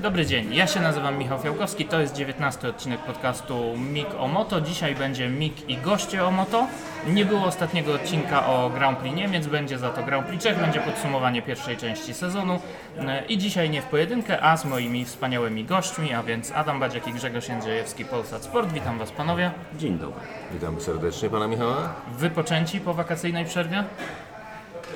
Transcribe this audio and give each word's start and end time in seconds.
Dobry 0.00 0.26
dzień, 0.26 0.54
ja 0.54 0.66
się 0.66 0.80
nazywam 0.80 1.18
Michał 1.18 1.38
Fiałkowski, 1.38 1.84
to 1.84 2.00
jest 2.00 2.14
19 2.14 2.68
odcinek 2.68 3.00
podcastu 3.00 3.76
MIG 3.76 4.06
o 4.18 4.28
Moto. 4.28 4.60
Dzisiaj 4.60 4.94
będzie 4.94 5.28
MIG 5.28 5.70
i 5.70 5.76
goście 5.76 6.24
o 6.24 6.30
Moto. 6.30 6.66
Nie 7.06 7.24
było 7.24 7.44
ostatniego 7.44 7.94
odcinka 7.94 8.46
o 8.46 8.70
Grand 8.70 8.98
Prix 8.98 9.16
Niemiec, 9.16 9.46
będzie 9.46 9.78
za 9.78 9.90
to 9.90 10.02
Grand 10.02 10.26
Prix 10.26 10.44
Czech, 10.44 10.58
będzie 10.58 10.80
podsumowanie 10.80 11.42
pierwszej 11.42 11.76
części 11.76 12.14
sezonu. 12.14 12.60
E, 12.98 13.24
I 13.26 13.38
dzisiaj 13.38 13.70
nie 13.70 13.82
w 13.82 13.84
pojedynkę, 13.84 14.42
a 14.42 14.56
z 14.56 14.64
moimi 14.64 15.04
wspaniałymi 15.04 15.64
gośćmi, 15.64 16.12
a 16.12 16.22
więc 16.22 16.52
Adam 16.52 16.80
Badziak 16.80 17.08
i 17.08 17.12
Grzegorz 17.12 17.48
Jędrzejewski, 17.48 18.04
Polsat 18.04 18.44
Sport. 18.44 18.72
Witam 18.72 18.98
Was 18.98 19.12
panowie. 19.12 19.50
Dzień 19.78 19.98
dobry. 19.98 20.20
Witam 20.52 20.80
serdecznie 20.80 21.30
pana 21.30 21.48
Michała. 21.48 21.94
Wypoczęci 22.18 22.80
po 22.80 22.94
wakacyjnej 22.94 23.44
przerwie? 23.44 23.84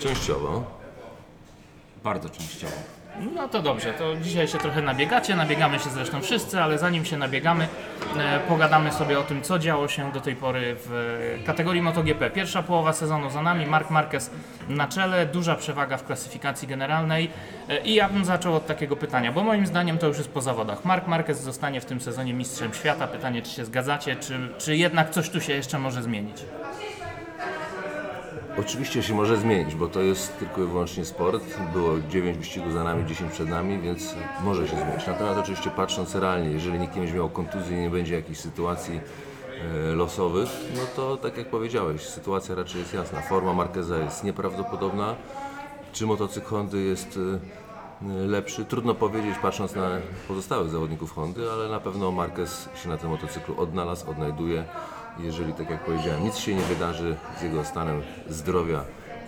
Częściowo. 0.01 0.65
Bardzo 2.05 2.31
częściowo. 2.31 2.98
No 3.21 3.49
to 3.49 3.63
dobrze, 3.63 3.93
to 3.93 4.17
dzisiaj 4.17 4.49
się 4.49 4.59
trochę 4.59 4.83
nabiegacie, 4.83 5.37
nabiegamy 5.37 5.79
się 5.79 5.91
zresztą 5.91 6.21
wszyscy, 6.21 6.63
ale 6.63 6.79
zanim 6.79 7.05
się 7.05 7.17
nabiegamy, 7.17 7.69
e, 8.19 8.41
pogadamy 8.41 8.93
sobie 8.93 9.19
o 9.19 9.23
tym, 9.23 9.43
co 9.43 9.59
działo 9.59 9.89
się 9.89 10.13
do 10.13 10.21
tej 10.21 10.37
pory 10.37 10.77
w 10.79 11.43
kategorii 11.47 11.83
MotoGP. 11.83 12.31
Pierwsza 12.31 12.63
połowa 12.63 12.93
sezonu 12.93 13.31
za 13.31 13.43
nami, 13.43 13.67
Mark 13.67 13.91
Marquez 13.91 14.31
na 14.69 14.89
czele, 14.89 15.27
duża 15.27 15.55
przewaga 15.55 15.97
w 15.97 16.05
klasyfikacji 16.05 16.69
generalnej 16.69 17.31
e, 17.69 17.81
i 17.81 17.95
ja 17.95 18.09
bym 18.09 18.25
zaczął 18.25 18.55
od 18.55 18.67
takiego 18.67 18.97
pytania, 18.97 19.33
bo 19.33 19.45
moim 19.45 19.67
zdaniem 19.67 19.99
to 19.99 20.07
już 20.07 20.19
jest 20.19 20.31
po 20.31 20.41
zawodach. 20.41 20.85
Mark 20.85 21.07
Marquez 21.07 21.41
zostanie 21.41 21.81
w 21.81 21.85
tym 21.85 22.01
sezonie 22.01 22.35
mistrzem 22.35 22.75
świata, 22.75 23.07
pytanie 23.07 23.43
czy 23.43 23.51
się 23.51 23.65
zgadzacie, 23.65 24.17
czy, 24.17 24.39
czy 24.59 24.77
jednak 24.77 25.11
coś 25.11 25.31
tu 25.31 25.41
się 25.41 25.53
jeszcze 25.53 25.79
może 25.79 26.03
zmienić? 26.03 26.37
Oczywiście 28.61 29.03
się 29.03 29.15
może 29.15 29.37
zmienić, 29.37 29.75
bo 29.75 29.89
to 29.89 30.01
jest 30.01 30.39
tylko 30.39 30.63
i 30.63 30.67
wyłącznie 30.67 31.05
sport. 31.05 31.45
Było 31.73 32.01
9 32.11 32.39
wyścigów 32.39 32.73
za 32.73 32.85
nami, 32.85 33.07
10 33.07 33.33
przed 33.33 33.49
nami, 33.49 33.79
więc 33.81 34.15
może 34.45 34.69
się 34.69 34.77
zmienić. 34.77 35.07
Natomiast 35.07 35.39
oczywiście 35.39 35.71
patrząc 35.71 36.15
realnie, 36.15 36.51
jeżeli 36.51 36.79
nikt 36.79 36.95
nie 36.95 37.01
będzie 37.01 37.17
miał 37.17 37.29
kontuzji 37.29 37.77
nie 37.77 37.91
będzie 37.91 38.15
jakichś 38.15 38.39
sytuacji 38.39 39.01
e, 39.91 39.95
losowych, 39.95 40.49
no 40.75 40.81
to 40.97 41.17
tak 41.17 41.37
jak 41.37 41.51
powiedziałeś, 41.51 42.01
sytuacja 42.01 42.55
raczej 42.55 42.81
jest 42.81 42.95
jasna. 42.95 43.21
Forma 43.21 43.55
Marqueza 43.55 43.99
jest 43.99 44.25
nieprawdopodobna. 44.25 45.15
Czy 45.93 46.07
motocykl 46.07 46.47
Hondy 46.47 46.83
jest 46.83 47.19
e, 48.03 48.27
lepszy? 48.27 48.65
Trudno 48.65 48.95
powiedzieć 48.95 49.39
patrząc 49.43 49.75
na 49.75 49.89
pozostałych 50.29 50.71
zawodników 50.71 51.13
Hondy, 51.13 51.51
ale 51.53 51.69
na 51.69 51.81
pewno 51.81 52.13
Marquez 52.13 52.69
się 52.83 52.89
na 52.89 52.97
tym 52.97 53.11
motocyklu 53.11 53.61
odnalazł, 53.61 54.11
odnajduje. 54.11 54.65
Jeżeli, 55.19 55.53
tak 55.53 55.71
jak 55.71 55.85
powiedziałem, 55.85 56.25
nic 56.25 56.37
się 56.37 56.55
nie 56.55 56.63
wydarzy 56.63 57.17
z 57.39 57.43
jego 57.43 57.65
stanem 57.65 58.03
zdrowia, 58.29 58.85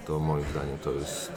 to 0.06 0.18
moim 0.18 0.44
zdaniem 0.44 0.78
to 0.78 0.92
jest 0.92 1.32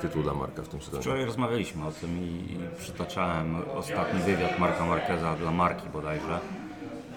tytuł 0.00 0.22
dla 0.22 0.34
Marka 0.34 0.62
w 0.62 0.68
tym 0.68 0.82
sezonie. 0.82 1.02
Wczoraj 1.02 1.24
rozmawialiśmy 1.24 1.86
o 1.86 1.92
tym 1.92 2.18
i 2.22 2.58
przytaczałem 2.78 3.56
ostatni 3.74 4.20
wywiad 4.20 4.58
Marka 4.58 4.86
Marqueza 4.86 5.34
dla 5.34 5.50
Marki 5.50 5.88
bodajże. 5.88 6.40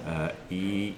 E, 0.08 0.30
I 0.49 0.93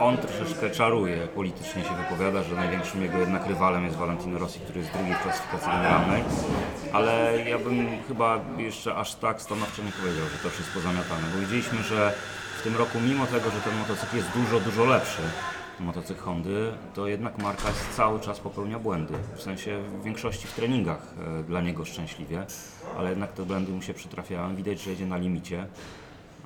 on 0.00 0.16
troszeczkę 0.16 0.70
czaruje, 0.70 1.16
politycznie 1.34 1.82
się 1.82 1.96
wypowiada, 1.96 2.42
że 2.42 2.54
największym 2.54 3.02
jego 3.02 3.18
jednak 3.18 3.46
rywalem 3.46 3.84
jest 3.84 3.96
Valentino 3.96 4.38
Rossi, 4.38 4.60
który 4.60 4.80
jest 4.80 4.92
drugi 4.92 5.14
w 5.14 5.22
klasyfikacji 5.22 5.68
generalnej. 5.68 6.22
Ale 6.92 7.40
ja 7.48 7.58
bym 7.58 7.86
chyba 8.08 8.40
jeszcze 8.56 8.94
aż 8.94 9.14
tak 9.14 9.42
stanowczo 9.42 9.82
nie 9.82 9.92
powiedział, 9.92 10.26
że 10.32 10.38
to 10.42 10.50
wszystko 10.50 10.80
zamiatane, 10.80 11.22
bo 11.34 11.40
widzieliśmy, 11.40 11.82
że 11.82 12.12
tym 12.64 12.76
roku, 12.76 13.00
mimo 13.00 13.26
tego, 13.26 13.50
że 13.50 13.60
ten 13.60 13.78
motocykl 13.78 14.16
jest 14.16 14.28
dużo, 14.34 14.60
dużo 14.60 14.84
lepszy, 14.84 15.22
motocykl 15.80 16.20
Hondy, 16.20 16.72
to 16.94 17.08
jednak 17.08 17.38
marka 17.38 17.68
cały 17.96 18.20
czas 18.20 18.40
popełnia 18.40 18.78
błędy. 18.78 19.14
W 19.36 19.42
sensie 19.42 19.82
w 20.00 20.04
większości 20.04 20.46
w 20.46 20.52
treningach 20.52 21.14
e, 21.40 21.42
dla 21.42 21.60
niego 21.60 21.84
szczęśliwie, 21.84 22.46
ale 22.98 23.10
jednak 23.10 23.32
te 23.32 23.42
błędy 23.42 23.72
mu 23.72 23.82
się 23.82 23.94
przytrafiają. 23.94 24.56
Widać, 24.56 24.82
że 24.82 24.90
jedzie 24.90 25.06
na 25.06 25.16
limicie. 25.16 25.66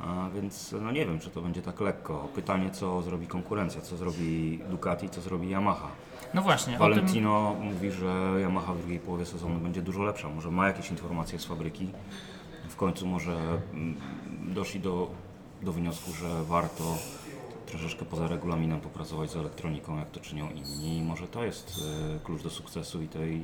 A 0.02 0.28
więc 0.34 0.74
no 0.80 0.92
nie 0.92 1.06
wiem, 1.06 1.20
czy 1.20 1.30
to 1.30 1.42
będzie 1.42 1.62
tak 1.62 1.80
lekko. 1.80 2.28
Pytanie, 2.34 2.70
co 2.70 3.02
zrobi 3.02 3.26
konkurencja, 3.26 3.80
co 3.80 3.96
zrobi 3.96 4.60
Ducati, 4.70 5.10
co 5.10 5.20
zrobi 5.20 5.50
Yamaha. 5.50 5.88
No 6.34 6.42
właśnie, 6.42 6.74
o 6.74 6.78
tym... 6.78 6.88
Valentino 6.88 7.56
mówi, 7.60 7.90
że 7.90 8.34
Yamaha 8.46 8.74
w 8.74 8.78
drugiej 8.78 8.98
połowie 8.98 9.26
sezonu 9.26 9.58
będzie 9.58 9.82
dużo 9.82 10.02
lepsza. 10.02 10.28
Może 10.28 10.50
ma 10.50 10.66
jakieś 10.66 10.90
informacje 10.90 11.38
z 11.38 11.44
fabryki. 11.44 11.88
W 12.68 12.76
końcu 12.76 13.06
może 13.06 13.36
mm, 13.72 13.96
doszli 14.54 14.80
do, 14.80 15.10
do 15.62 15.72
wniosku, 15.72 16.12
że 16.12 16.44
warto 16.44 16.84
troszeczkę 17.66 18.04
poza 18.04 18.28
regulaminem 18.28 18.80
popracować 18.80 19.30
z 19.30 19.36
elektroniką, 19.36 19.98
jak 19.98 20.10
to 20.10 20.20
czynią 20.20 20.50
inni. 20.50 20.98
I 20.98 21.02
może 21.02 21.26
to 21.26 21.44
jest 21.44 21.80
e, 22.16 22.18
klucz 22.24 22.42
do 22.42 22.50
sukcesu 22.50 23.02
i 23.02 23.08
tej 23.08 23.40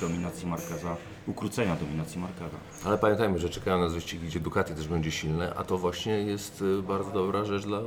dominacji 0.00 0.46
Markeza, 0.46 0.96
ukrócenia 1.26 1.76
dominacji 1.76 2.20
Markeza. 2.20 2.56
Ale 2.84 2.98
pamiętajmy, 2.98 3.38
że 3.38 3.48
czekają 3.48 3.78
nas 3.78 3.92
wyścigi, 3.92 4.26
gdzie 4.26 4.40
Ducati 4.40 4.74
też 4.74 4.88
będzie 4.88 5.10
silne, 5.10 5.54
a 5.56 5.64
to 5.64 5.78
właśnie 5.78 6.12
jest 6.12 6.62
y, 6.62 6.82
bardzo 6.82 7.10
dobra 7.10 7.44
rzecz 7.44 7.64
dla 7.64 7.80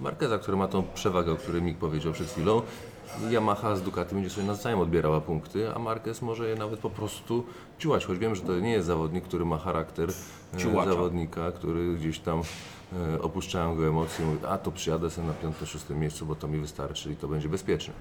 Markeza, 0.00 0.38
który 0.38 0.56
ma 0.56 0.68
tą 0.68 0.82
przewagę, 0.94 1.32
o 1.32 1.36
której 1.36 1.62
Mik 1.62 1.78
powiedział 1.78 2.12
przed 2.12 2.30
chwilą. 2.30 2.62
Yamaha 3.30 3.76
z 3.76 3.82
Ducati 3.82 4.14
będzie 4.14 4.30
sobie 4.30 4.46
nawzajem 4.46 4.80
odbierała 4.80 5.20
punkty, 5.20 5.74
a 5.74 5.78
Marquez 5.78 6.22
może 6.22 6.48
je 6.48 6.56
nawet 6.56 6.80
po 6.80 6.90
prostu 6.90 7.46
ciułać, 7.78 8.04
choć 8.04 8.18
wiem, 8.18 8.34
że 8.34 8.42
to 8.42 8.60
nie 8.60 8.70
jest 8.72 8.86
zawodnik, 8.86 9.24
który 9.24 9.44
ma 9.44 9.58
charakter 9.58 10.08
e, 10.54 10.58
Ciułacza. 10.58 10.90
zawodnika, 10.90 11.52
który 11.52 11.94
gdzieś 11.94 12.18
tam 12.18 12.42
e, 12.92 13.22
opuszczają 13.22 13.76
go 13.76 13.86
emocje, 13.88 14.26
mówi, 14.26 14.38
a 14.48 14.58
to 14.58 14.72
przyjadę 14.72 15.10
sobie 15.10 15.26
na 15.26 15.50
5-6 15.50 15.94
miejscu, 15.96 16.26
bo 16.26 16.34
to 16.34 16.48
mi 16.48 16.58
wystarczy 16.60 17.12
i 17.12 17.16
to 17.16 17.28
będzie 17.28 17.48
bezpieczne. 17.48 17.94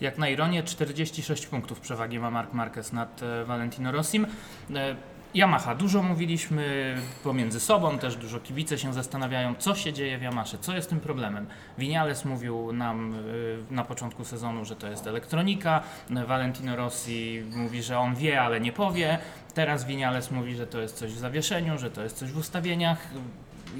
Jak 0.00 0.18
na 0.18 0.28
ironię, 0.28 0.62
46 0.62 1.46
punktów 1.46 1.80
przewagi 1.80 2.18
ma 2.18 2.30
Mark 2.30 2.52
Marquez 2.52 2.92
nad 2.92 3.22
e, 3.22 3.44
Valentino 3.44 3.92
Rossim. 3.92 4.26
E, 4.74 4.96
Yamaha, 5.34 5.74
dużo 5.74 6.02
mówiliśmy 6.02 6.96
pomiędzy 7.24 7.60
sobą, 7.60 7.98
też 7.98 8.16
dużo 8.16 8.40
kibice 8.40 8.78
się 8.78 8.92
zastanawiają, 8.92 9.54
co 9.54 9.74
się 9.74 9.92
dzieje 9.92 10.18
w 10.18 10.22
Yamasze, 10.22 10.58
co 10.58 10.74
jest 10.74 10.90
tym 10.90 11.00
problemem. 11.00 11.46
Vinales 11.78 12.24
mówił 12.24 12.72
nam 12.72 13.14
e, 13.14 13.74
na 13.74 13.84
początku 13.84 14.24
sezonu, 14.24 14.64
że 14.64 14.76
to 14.76 14.86
jest 14.86 15.06
elektronika, 15.06 15.82
Valentino 16.26 16.76
Rossi 16.76 17.42
mówi, 17.56 17.82
że 17.82 17.98
on 17.98 18.14
wie, 18.14 18.42
ale 18.42 18.60
nie 18.60 18.72
powie. 18.72 19.18
Teraz 19.54 19.86
Vinales 19.86 20.30
mówi, 20.30 20.54
że 20.54 20.66
to 20.66 20.80
jest 20.80 20.96
coś 20.96 21.12
w 21.12 21.18
zawieszeniu, 21.18 21.78
że 21.78 21.90
to 21.90 22.02
jest 22.02 22.16
coś 22.16 22.32
w 22.32 22.38
ustawieniach. 22.38 23.08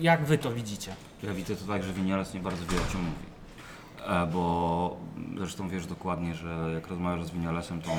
Jak 0.01 0.25
wy 0.25 0.39
to 0.39 0.53
widzicie? 0.53 0.95
Ja 1.23 1.35
widzę 1.35 1.57
to 1.57 1.65
tak, 1.65 1.83
że 1.83 1.93
Vinales 1.93 2.35
nie 2.35 2.41
bardzo 2.41 2.67
wie 2.67 2.77
o 2.77 2.93
czym 2.93 3.01
mówi. 3.01 3.32
E, 4.07 4.27
Bo 4.27 4.97
zresztą 5.39 5.69
wiesz 5.69 5.87
dokładnie, 5.87 6.35
że 6.35 6.71
jak 6.75 6.87
rozmawiasz 6.87 7.27
z 7.27 7.31
Vinalesem, 7.31 7.83
to 7.83 7.91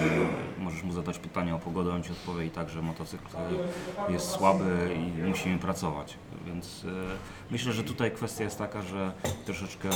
możesz 0.59 0.83
mu 0.83 0.93
zadać 0.93 1.19
pytanie 1.19 1.55
o 1.55 1.59
pogodę, 1.59 1.93
on 1.93 2.03
ci 2.03 2.11
odpowie 2.11 2.45
i 2.45 2.49
tak, 2.49 2.69
że 2.69 2.81
motocykl 2.81 3.25
jest 4.09 4.29
słaby 4.29 4.97
i 4.97 5.21
musimy 5.21 5.59
pracować. 5.59 6.17
Więc 6.45 6.85
e, 6.85 6.87
myślę, 7.51 7.73
że 7.73 7.83
tutaj 7.83 8.11
kwestia 8.11 8.43
jest 8.43 8.57
taka, 8.57 8.81
że 8.81 9.11
troszeczkę 9.45 9.89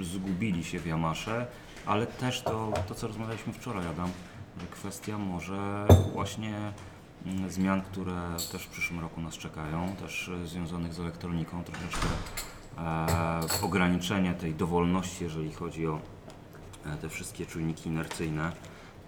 zgubili 0.00 0.64
się 0.64 0.78
w 0.78 0.86
Yamasze, 0.86 1.46
ale 1.86 2.06
też 2.06 2.42
to, 2.42 2.72
to 2.88 2.94
co 2.94 3.06
rozmawialiśmy 3.06 3.52
wczoraj, 3.52 3.86
Adam, 3.86 4.10
że 4.60 4.66
kwestia 4.66 5.18
może 5.18 5.86
właśnie 6.12 6.72
mm, 7.26 7.50
zmian, 7.50 7.82
które 7.82 8.36
też 8.52 8.62
w 8.62 8.68
przyszłym 8.68 9.00
roku 9.00 9.20
nas 9.20 9.34
czekają, 9.34 9.96
też 9.96 10.28
e, 10.28 10.46
związanych 10.46 10.94
z 10.94 11.00
elektroniką, 11.00 11.64
troszeczkę 11.64 12.06
ograniczenie 13.62 14.34
tej 14.34 14.54
dowolności, 14.54 15.24
jeżeli 15.24 15.52
chodzi 15.52 15.86
o 15.86 16.00
e, 16.86 16.96
te 16.96 17.08
wszystkie 17.08 17.46
czujniki 17.46 17.88
inercyjne, 17.88 18.52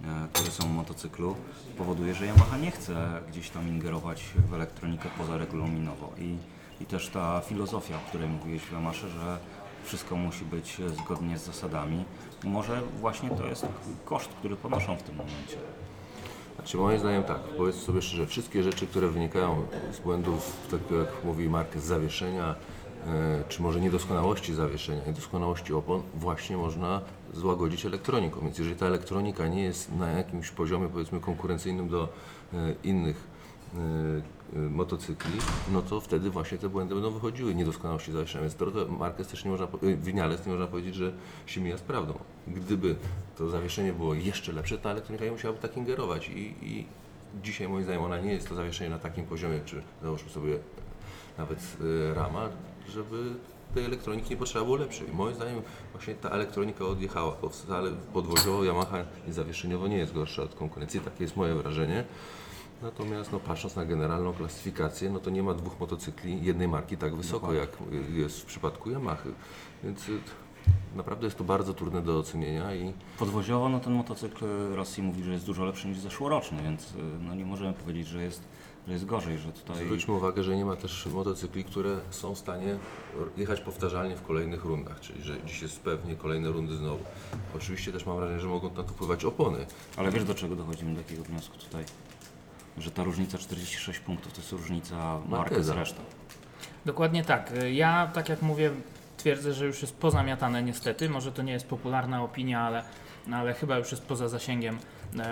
e, 0.03 0.27
które 0.33 0.51
są 0.51 0.63
w 0.63 0.71
motocyklu, 0.71 1.35
powoduje, 1.77 2.13
że 2.13 2.25
Yamaha 2.25 2.57
nie 2.57 2.71
chce 2.71 3.21
gdzieś 3.29 3.49
tam 3.49 3.67
ingerować 3.67 4.23
w 4.49 4.53
elektronikę 4.53 5.09
pozaregulaminowo. 5.17 6.11
I, 6.17 6.37
I 6.81 6.85
też 6.85 7.09
ta 7.09 7.41
filozofia, 7.41 7.95
o 7.95 8.09
której 8.09 8.29
mówiłeś 8.29 8.61
w 8.61 8.71
Yamasze, 8.71 9.09
że 9.09 9.37
wszystko 9.83 10.15
musi 10.15 10.45
być 10.45 10.77
zgodnie 11.03 11.37
z 11.37 11.45
zasadami, 11.45 12.05
może 12.43 12.81
właśnie 12.99 13.29
to 13.29 13.47
jest 13.47 13.67
koszt, 14.05 14.29
który 14.29 14.55
ponoszą 14.55 14.95
w 14.95 15.03
tym 15.03 15.15
momencie. 15.15 15.57
Znaczy 16.55 16.77
moim 16.77 16.99
zdaniem 16.99 17.23
tak, 17.23 17.39
powiedz 17.39 17.75
sobie 17.75 18.01
szczerze, 18.01 18.27
wszystkie 18.27 18.63
rzeczy, 18.63 18.87
które 18.87 19.07
wynikają 19.07 19.65
z 19.91 19.99
błędów, 19.99 20.67
tak 20.71 20.79
jak 20.99 21.23
mówi 21.23 21.49
Marquez, 21.49 21.83
zawieszenia, 21.83 22.49
e, 22.49 22.74
czy 23.49 23.61
może 23.61 23.81
niedoskonałości 23.81 24.53
zawieszenia, 24.53 25.01
niedoskonałości 25.07 25.73
opon, 25.73 26.01
właśnie 26.15 26.57
można 26.57 27.01
złagodzić 27.33 27.85
elektroniką. 27.85 28.41
Więc 28.41 28.57
jeżeli 28.57 28.77
ta 28.77 28.85
elektronika 28.85 29.47
nie 29.47 29.63
jest 29.63 29.95
na 29.95 30.11
jakimś 30.11 30.51
poziomie 30.51 30.89
powiedzmy 30.89 31.19
konkurencyjnym 31.19 31.89
do 31.89 32.09
e, 32.53 32.75
innych 32.83 33.27
e, 33.73 33.79
e, 34.57 34.59
motocykli, 34.59 35.39
no 35.71 35.81
to 35.81 36.01
wtedy 36.01 36.29
właśnie 36.29 36.57
te 36.57 36.69
błędy 36.69 36.93
będą 36.93 37.11
wychodziły, 37.11 37.55
niedoskonałości 37.55 38.11
zawieszenia. 38.11 38.41
Więc 38.41 38.55
to 38.55 38.71
to 38.71 38.87
Marquez 38.87 39.27
też 39.27 39.45
nie 39.45 39.51
można, 39.51 39.65
e, 39.65 39.95
Vinales 39.95 40.45
nie 40.45 40.51
można 40.51 40.67
powiedzieć, 40.67 40.95
że 40.95 41.11
się 41.45 41.61
mija 41.61 41.77
z 41.77 41.81
prawdą. 41.81 42.19
Gdyby 42.47 42.95
to 43.37 43.49
zawieszenie 43.49 43.93
było 43.93 44.13
jeszcze 44.13 44.53
lepsze, 44.53 44.77
ta 44.77 44.89
elektronika 44.89 45.25
nie 45.25 45.31
musiałaby 45.31 45.61
tak 45.61 45.77
ingerować 45.77 46.29
i, 46.29 46.55
i 46.61 46.85
dzisiaj 47.43 47.67
moim 47.67 47.83
zdaniem 47.83 48.03
ona 48.03 48.19
nie 48.19 48.33
jest 48.33 48.49
to 48.49 48.55
zawieszenie 48.55 48.89
na 48.89 48.99
takim 48.99 49.25
poziomie, 49.25 49.59
czy 49.65 49.81
załóżmy 50.03 50.29
sobie 50.29 50.57
nawet 51.37 51.59
e, 52.11 52.13
rama, 52.13 52.49
żeby 52.89 53.35
tej 53.73 53.85
elektroniki 53.85 54.29
nie 54.29 54.37
potrzeba 54.37 54.65
było 54.65 54.77
lepszej. 54.77 55.07
Moim 55.13 55.35
zdaniem 55.35 55.61
właśnie 55.91 56.15
ta 56.15 56.29
elektronika 56.29 56.85
odjechała, 56.85 57.35
bo 57.41 57.49
wcale 57.49 57.91
podwoziowo 58.13 58.63
Yamaha 58.63 58.97
zawieszeniowo 59.29 59.87
nie 59.87 59.97
jest 59.97 60.13
gorsza 60.13 60.43
od 60.43 60.55
konkurencji, 60.55 60.99
takie 60.99 61.23
jest 61.23 61.35
moje 61.35 61.55
wrażenie. 61.55 62.05
Natomiast 62.81 63.31
no, 63.31 63.39
patrząc 63.39 63.75
na 63.75 63.85
generalną 63.85 64.33
klasyfikację, 64.33 65.09
no 65.09 65.19
to 65.19 65.29
nie 65.29 65.43
ma 65.43 65.53
dwóch 65.53 65.79
motocykli 65.79 66.45
jednej 66.45 66.67
marki 66.67 66.97
tak 66.97 67.15
wysoko, 67.15 67.53
jak 67.53 67.69
jest 68.13 68.41
w 68.41 68.45
przypadku 68.45 68.91
Yamahy. 68.91 69.31
Więc 69.83 70.09
y, 70.09 70.19
naprawdę 70.95 71.27
jest 71.27 71.37
to 71.37 71.43
bardzo 71.43 71.73
trudne 71.73 72.01
do 72.01 72.19
ocenienia 72.19 72.75
i 72.75 72.93
Podwoziowo 73.19 73.69
no 73.69 73.79
ten 73.79 73.93
motocykl 73.93 74.45
Rosji 74.75 75.03
mówi, 75.03 75.23
że 75.23 75.31
jest 75.31 75.45
dużo 75.45 75.65
lepszy 75.65 75.87
niż 75.87 75.99
zeszłoroczny, 75.99 76.63
więc 76.63 76.91
y, 76.91 76.97
no 77.21 77.35
nie 77.35 77.45
możemy 77.45 77.73
powiedzieć, 77.73 78.07
że 78.07 78.23
jest, 78.23 78.41
jest 78.87 79.05
gorzej, 79.05 79.37
że 79.37 79.51
tutaj... 79.51 79.85
zwróćmy 79.85 80.13
uwagę, 80.13 80.43
że 80.43 80.55
nie 80.55 80.65
ma 80.65 80.75
też 80.75 81.05
motocykli, 81.05 81.63
które 81.63 81.97
są 82.09 82.35
w 82.35 82.37
stanie 82.37 82.77
jechać 83.37 83.61
powtarzalnie 83.61 84.15
w 84.15 84.21
kolejnych 84.21 84.65
rundach, 84.65 84.99
czyli 84.99 85.23
że 85.23 85.43
dziś 85.45 85.61
jest 85.61 85.79
pewnie 85.79 86.15
kolejne 86.15 86.49
rundy 86.49 86.75
znowu. 86.75 87.03
Oczywiście 87.55 87.91
też 87.91 88.05
mam 88.05 88.17
wrażenie, 88.17 88.39
że 88.39 88.47
mogą 88.47 88.69
na 88.69 88.83
to 88.83 88.89
wpływać 88.89 89.25
opony. 89.25 89.65
Ale 89.97 90.11
wiesz 90.11 90.23
do 90.23 90.35
czego 90.35 90.55
dochodzimy 90.55 90.95
do 90.95 91.01
takiego 91.01 91.23
wniosku 91.23 91.57
tutaj? 91.57 91.83
Że 92.77 92.91
ta 92.91 93.03
różnica 93.03 93.37
46 93.37 93.99
punktów 93.99 94.33
to 94.33 94.39
jest 94.41 94.51
różnica 94.51 95.19
marki 95.29 95.63
z 95.63 95.69
resztą. 95.69 96.01
Dokładnie 96.85 97.23
tak. 97.23 97.53
Ja, 97.71 98.11
tak 98.13 98.29
jak 98.29 98.41
mówię, 98.41 98.71
twierdzę, 99.17 99.53
że 99.53 99.65
już 99.65 99.81
jest 99.81 99.95
pozamiatane 99.95 100.63
niestety. 100.63 101.09
Może 101.09 101.31
to 101.31 101.41
nie 101.41 101.53
jest 101.53 101.67
popularna 101.67 102.23
opinia, 102.23 102.61
ale, 102.61 102.83
no, 103.27 103.37
ale 103.37 103.53
chyba 103.53 103.77
już 103.77 103.91
jest 103.91 104.03
poza 104.03 104.29
zasięgiem 104.29 104.77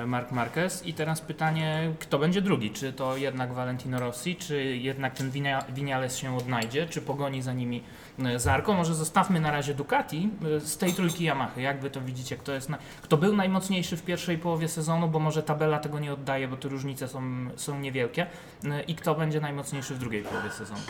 Mark 0.06 0.32
Marquez. 0.32 0.86
I 0.86 0.94
teraz 0.94 1.22
pytanie, 1.22 1.94
kto 2.00 2.20
będzie 2.20 2.42
drugi? 2.42 2.72
Czy 2.72 2.94
to 2.94 3.18
jednak 3.18 3.54
Valentino 3.54 4.00
Rossi, 4.00 4.36
czy 4.36 4.64
jednak 4.64 5.14
ten 5.14 5.32
Vinales 5.70 6.18
się 6.18 6.38
odnajdzie, 6.38 6.88
czy 6.88 7.02
pogoni 7.02 7.42
za 7.42 7.54
nimi 7.54 7.84
e, 8.20 8.40
Zarko? 8.40 8.74
Może 8.74 8.96
zostawmy 8.96 9.42
na 9.42 9.52
razie 9.52 9.74
Ducati 9.74 10.30
e, 10.58 10.60
z 10.60 10.78
tej 10.78 10.94
trójki 10.94 11.24
Yamahy. 11.24 11.62
Jak 11.62 11.82
wy 11.82 11.90
to 11.90 12.02
widzicie? 12.02 12.38
Kto, 12.38 12.52
jest 12.52 12.70
na... 12.70 12.78
kto 13.02 13.18
był 13.18 13.36
najmocniejszy 13.36 13.98
w 13.98 14.04
pierwszej 14.04 14.38
połowie 14.38 14.68
sezonu, 14.68 15.08
bo 15.08 15.20
może 15.20 15.44
tabela 15.44 15.80
tego 15.80 16.00
nie 16.00 16.14
oddaje, 16.14 16.48
bo 16.48 16.58
te 16.58 16.68
różnice 16.70 17.08
są, 17.08 17.22
są 17.56 17.80
niewielkie. 17.80 18.28
E, 18.66 18.82
I 18.84 18.96
kto 18.96 19.16
będzie 19.16 19.42
najmocniejszy 19.42 19.96
w 19.96 20.00
drugiej 20.00 20.24
połowie 20.24 20.50
sezonu? 20.50 20.82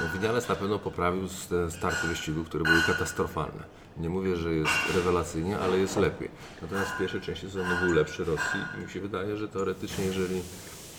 No, 0.00 0.08
Vinales 0.20 0.48
na 0.48 0.54
pewno 0.54 0.78
poprawił 0.78 1.28
z- 1.28 1.48
te 1.48 1.70
starty 1.70 2.06
wyścigu, 2.08 2.44
które 2.44 2.64
były 2.64 2.82
katastrofalne. 2.82 3.75
Nie 3.98 4.08
mówię, 4.08 4.36
że 4.36 4.54
jest 4.54 4.72
rewelacyjnie, 4.94 5.58
ale 5.58 5.78
jest 5.78 5.96
lepiej. 5.96 6.30
Natomiast 6.62 6.90
w 6.90 6.98
pierwszej 6.98 7.20
części 7.20 7.46
sezonu 7.46 7.70
był 7.84 7.94
lepszy 7.94 8.24
Rosji 8.24 8.60
i 8.78 8.84
mi 8.84 8.90
się 8.90 9.00
wydaje, 9.00 9.36
że 9.36 9.48
teoretycznie, 9.48 10.04
jeżeli 10.04 10.42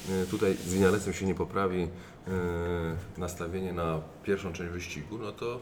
e, 0.10 0.26
tutaj 0.26 0.58
z 0.66 0.74
Vinalesem 0.74 1.14
się 1.14 1.26
nie 1.26 1.36
poprawi 1.36 1.82
e, 1.84 1.90
nastawienie 3.18 3.74
na 3.74 4.02
pierwszą 4.24 4.54
część 4.54 4.72
wyścigu, 4.72 5.18
no 5.18 5.32
to 5.32 5.62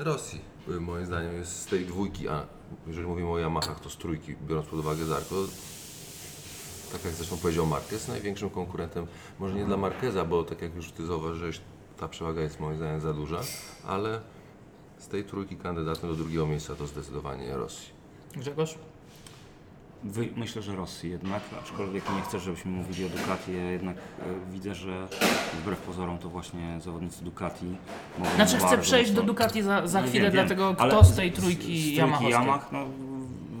e, 0.00 0.04
Rosji 0.04 0.40
moim 0.80 1.06
zdaniem 1.06 1.34
jest 1.34 1.62
z 1.62 1.66
tej 1.66 1.86
dwójki, 1.86 2.28
a 2.28 2.46
jeżeli 2.86 3.06
mówimy 3.06 3.30
o 3.30 3.38
Yamahach, 3.38 3.80
to 3.80 3.90
z 3.90 3.96
trójki, 3.96 4.34
biorąc 4.48 4.66
pod 4.66 4.78
uwagę 4.78 5.04
Zarko, 5.04 5.34
tak 6.92 7.04
jak 7.04 7.14
zresztą 7.14 7.36
powiedział 7.36 7.66
Marquez, 7.66 8.08
największym 8.08 8.50
konkurentem, 8.50 9.06
może 9.38 9.54
nie 9.54 9.64
dla 9.64 9.76
Marqueza, 9.76 10.24
bo 10.24 10.44
tak 10.44 10.62
jak 10.62 10.74
już 10.74 10.92
Ty 10.92 11.06
zauważyłeś, 11.06 11.60
ta 11.96 12.08
przewaga 12.08 12.42
jest 12.42 12.60
moim 12.60 12.76
zdaniem 12.76 13.00
za 13.00 13.12
duża, 13.12 13.40
ale 13.86 14.20
z 14.98 15.08
tej 15.08 15.24
trójki 15.24 15.56
kandydatem 15.56 16.10
do 16.10 16.16
drugiego 16.16 16.46
miejsca 16.46 16.74
to 16.74 16.86
zdecydowanie 16.86 17.56
Rosji. 17.56 17.88
Grzegorz? 18.36 18.74
Wy, 20.04 20.28
myślę, 20.36 20.62
że 20.62 20.76
Rosji 20.76 21.10
jednak, 21.10 21.42
aczkolwiek 21.62 22.04
nie 22.16 22.22
chcę, 22.22 22.40
żebyśmy 22.40 22.70
mówili 22.70 23.04
o 23.04 23.08
Ducati, 23.08 23.52
ja 23.52 23.70
jednak 23.70 23.96
e, 23.96 24.00
widzę, 24.52 24.74
że 24.74 25.08
wbrew 25.62 25.78
pozorom 25.78 26.18
to 26.18 26.28
właśnie 26.28 26.78
zawodnicy 26.80 27.24
Ducati 27.24 27.64
mogą 28.18 28.30
Znaczy 28.34 28.56
chcę 28.56 28.66
bardzo 28.66 28.82
przejść 28.82 29.10
do 29.10 29.22
mocno- 29.22 29.26
Ducati 29.26 29.62
za, 29.62 29.86
za 29.86 30.00
Nie, 30.00 30.08
chwilę, 30.08 30.24
wiem, 30.24 30.32
wiem, 30.32 30.46
dlatego 30.46 30.74
ale 30.78 30.92
kto 30.92 31.04
z 31.04 31.16
tej 31.16 31.30
z- 31.30 31.34
trójki 31.34 31.56
z 31.62 31.64
trójki 31.64 31.94
Yamahowskiej? 31.94 32.30
Yamah, 32.32 32.72
no, 32.72 32.86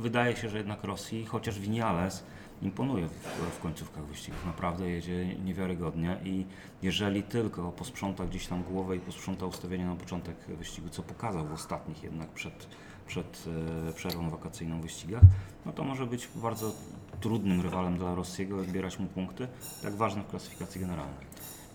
wydaje 0.00 0.36
się, 0.36 0.48
że 0.48 0.58
jednak 0.58 0.84
Rosji, 0.84 1.26
chociaż 1.26 1.58
Vinales 1.60 2.24
imponuje 2.62 3.08
w, 3.08 3.56
w 3.56 3.60
końcówkach 3.60 4.04
wyścigów, 4.04 4.46
naprawdę 4.46 4.90
jedzie 4.90 5.36
niewiarygodnie 5.44 6.16
i 6.24 6.46
jeżeli 6.82 7.22
tylko 7.22 7.72
posprząta 7.72 8.26
gdzieś 8.26 8.46
tam 8.46 8.62
głowę 8.62 8.96
i 8.96 9.00
posprząta 9.00 9.46
ustawienie 9.46 9.86
na 9.86 9.96
początek 9.96 10.36
wyścigu, 10.48 10.88
co 10.88 11.02
pokazał 11.02 11.46
w 11.46 11.52
ostatnich 11.52 12.02
jednak 12.02 12.28
przed, 12.28 12.66
przed 13.06 13.44
e, 13.88 13.92
przerwą 13.92 14.30
wakacyjną 14.30 14.80
wyścigach, 14.80 15.22
no 15.66 15.72
to 15.72 15.84
może 15.84 16.06
być 16.06 16.28
bardzo 16.34 16.72
trudnym 17.20 17.60
rywalem 17.60 17.98
dla 17.98 18.14
Rossiego, 18.14 18.58
odbierać 18.58 18.98
mu 18.98 19.06
punkty, 19.06 19.48
tak 19.82 19.94
ważne 19.94 20.22
w 20.22 20.26
klasyfikacji 20.26 20.80
generalnej. 20.80 21.26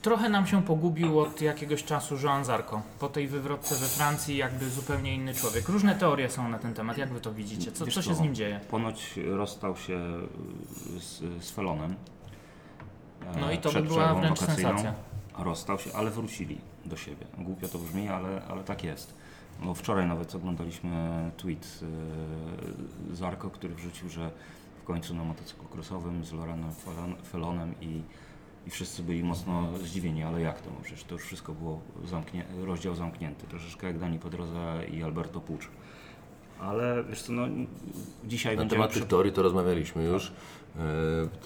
Trochę 0.02 0.30
nam 0.30 0.48
się 0.48 0.64
pogubił 0.64 1.20
od 1.20 1.42
jakiegoś 1.42 1.84
czasu 1.84 2.16
Joan 2.24 2.46
Zarco. 2.46 2.82
Po 3.00 3.10
tej 3.10 3.28
wywrotce 3.28 3.76
we 3.76 3.86
Francji 3.88 4.38
jakby 4.38 4.70
zupełnie 4.70 5.16
inny 5.16 5.34
człowiek. 5.34 5.70
Różne 5.70 5.96
teorie 5.96 6.30
są 6.30 6.50
na 6.50 6.60
ten 6.60 6.74
temat. 6.74 6.98
Jak 6.98 7.10
wy 7.14 7.22
to 7.22 7.34
widzicie? 7.34 7.72
Co, 7.72 7.86
Wiesz 7.86 7.94
co 7.96 8.02
się 8.02 8.10
co? 8.10 8.16
z 8.16 8.22
nim 8.22 8.36
dzieje? 8.36 8.60
Ponoć 8.70 9.20
rozstał 9.26 9.78
się 9.78 9.94
y, 10.96 11.00
z, 11.00 11.44
z 11.44 11.52
Felonem. 11.52 11.96
e, 13.36 13.40
No 13.40 13.52
i 13.52 13.58
to 13.58 13.70
by 13.70 13.74
przed 13.76 13.88
była 13.88 14.16
wręcz 14.16 14.40
sensacja. 14.40 14.94
Rozstał 15.38 15.80
się, 15.80 15.94
ale 15.94 16.12
wrócili 16.12 16.58
do 16.86 16.98
siebie. 16.98 17.26
Głupio 17.38 17.68
to 17.68 17.78
brzmi, 17.78 18.10
ale, 18.10 18.42
ale 18.50 18.64
tak 18.64 18.84
jest. 18.84 19.14
No 19.64 19.74
wczoraj 19.74 20.08
nawet 20.08 20.36
oglądaliśmy 20.36 21.32
tweet 21.38 21.80
y, 23.12 23.16
Zarko, 23.16 23.50
który 23.50 23.76
wrzucił, 23.76 24.10
że 24.10 24.32
w 24.82 24.84
końcu 24.84 25.14
na 25.16 25.24
motocyklu 25.24 25.68
crossowym 25.76 26.26
z 26.26 26.34
Lorenem 26.34 26.72
Felon- 26.72 27.16
Felonem 27.32 27.76
i, 27.82 28.02
i 28.68 28.70
wszyscy 28.70 29.04
byli 29.04 29.24
mocno 29.24 29.78
zdziwieni, 29.78 30.24
ale 30.24 30.42
jak 30.42 30.62
to? 30.62 30.70
No 30.70 30.78
Przecież 30.84 31.04
to 31.04 31.16
już 31.16 31.24
wszystko 31.24 31.54
było 31.54 31.82
zamknię, 32.06 32.46
rozdział 32.64 32.96
zamknięty. 32.96 33.48
Troszeczkę 33.48 33.88
jak 33.88 34.00
Dani 34.00 34.20
Pedroza 34.20 34.84
i 34.84 35.04
Alberto 35.04 35.42
Pucz. 35.42 35.68
Ale 36.60 37.04
wiesz 37.10 37.22
co, 37.22 37.32
no 37.34 37.48
dzisiaj 38.24 38.58
Na 38.58 38.66
temat 38.66 38.92
przy... 38.92 39.00
tych 39.00 39.10
teorii 39.10 39.34
to 39.34 39.42
rozmawialiśmy 39.42 40.04
już. 40.04 40.32
E, 40.78 40.82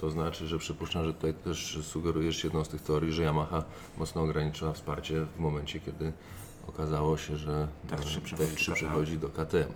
To 0.00 0.10
znaczy, 0.10 0.46
że 0.46 0.58
przypuszczam, 0.58 1.04
że 1.04 1.14
tutaj 1.14 1.34
też 1.34 1.78
sugerujesz 1.82 2.44
jedną 2.44 2.64
z 2.64 2.68
tych 2.68 2.80
teorii, 2.80 3.12
że 3.12 3.22
Yamaha 3.22 3.64
mocno 3.98 4.22
ograniczyła 4.22 4.72
wsparcie 4.72 5.26
w 5.36 5.38
momencie, 5.38 5.80
kiedy 5.80 6.12
okazało 6.68 7.16
się, 7.16 7.36
że 7.36 7.68
Tak, 7.88 8.00
e, 8.00 8.02
trzy 8.02 8.20
Tech 8.20 8.54
przechodzi 8.54 9.18
do 9.18 9.28
3 9.28 9.36
KTM. 9.36 9.72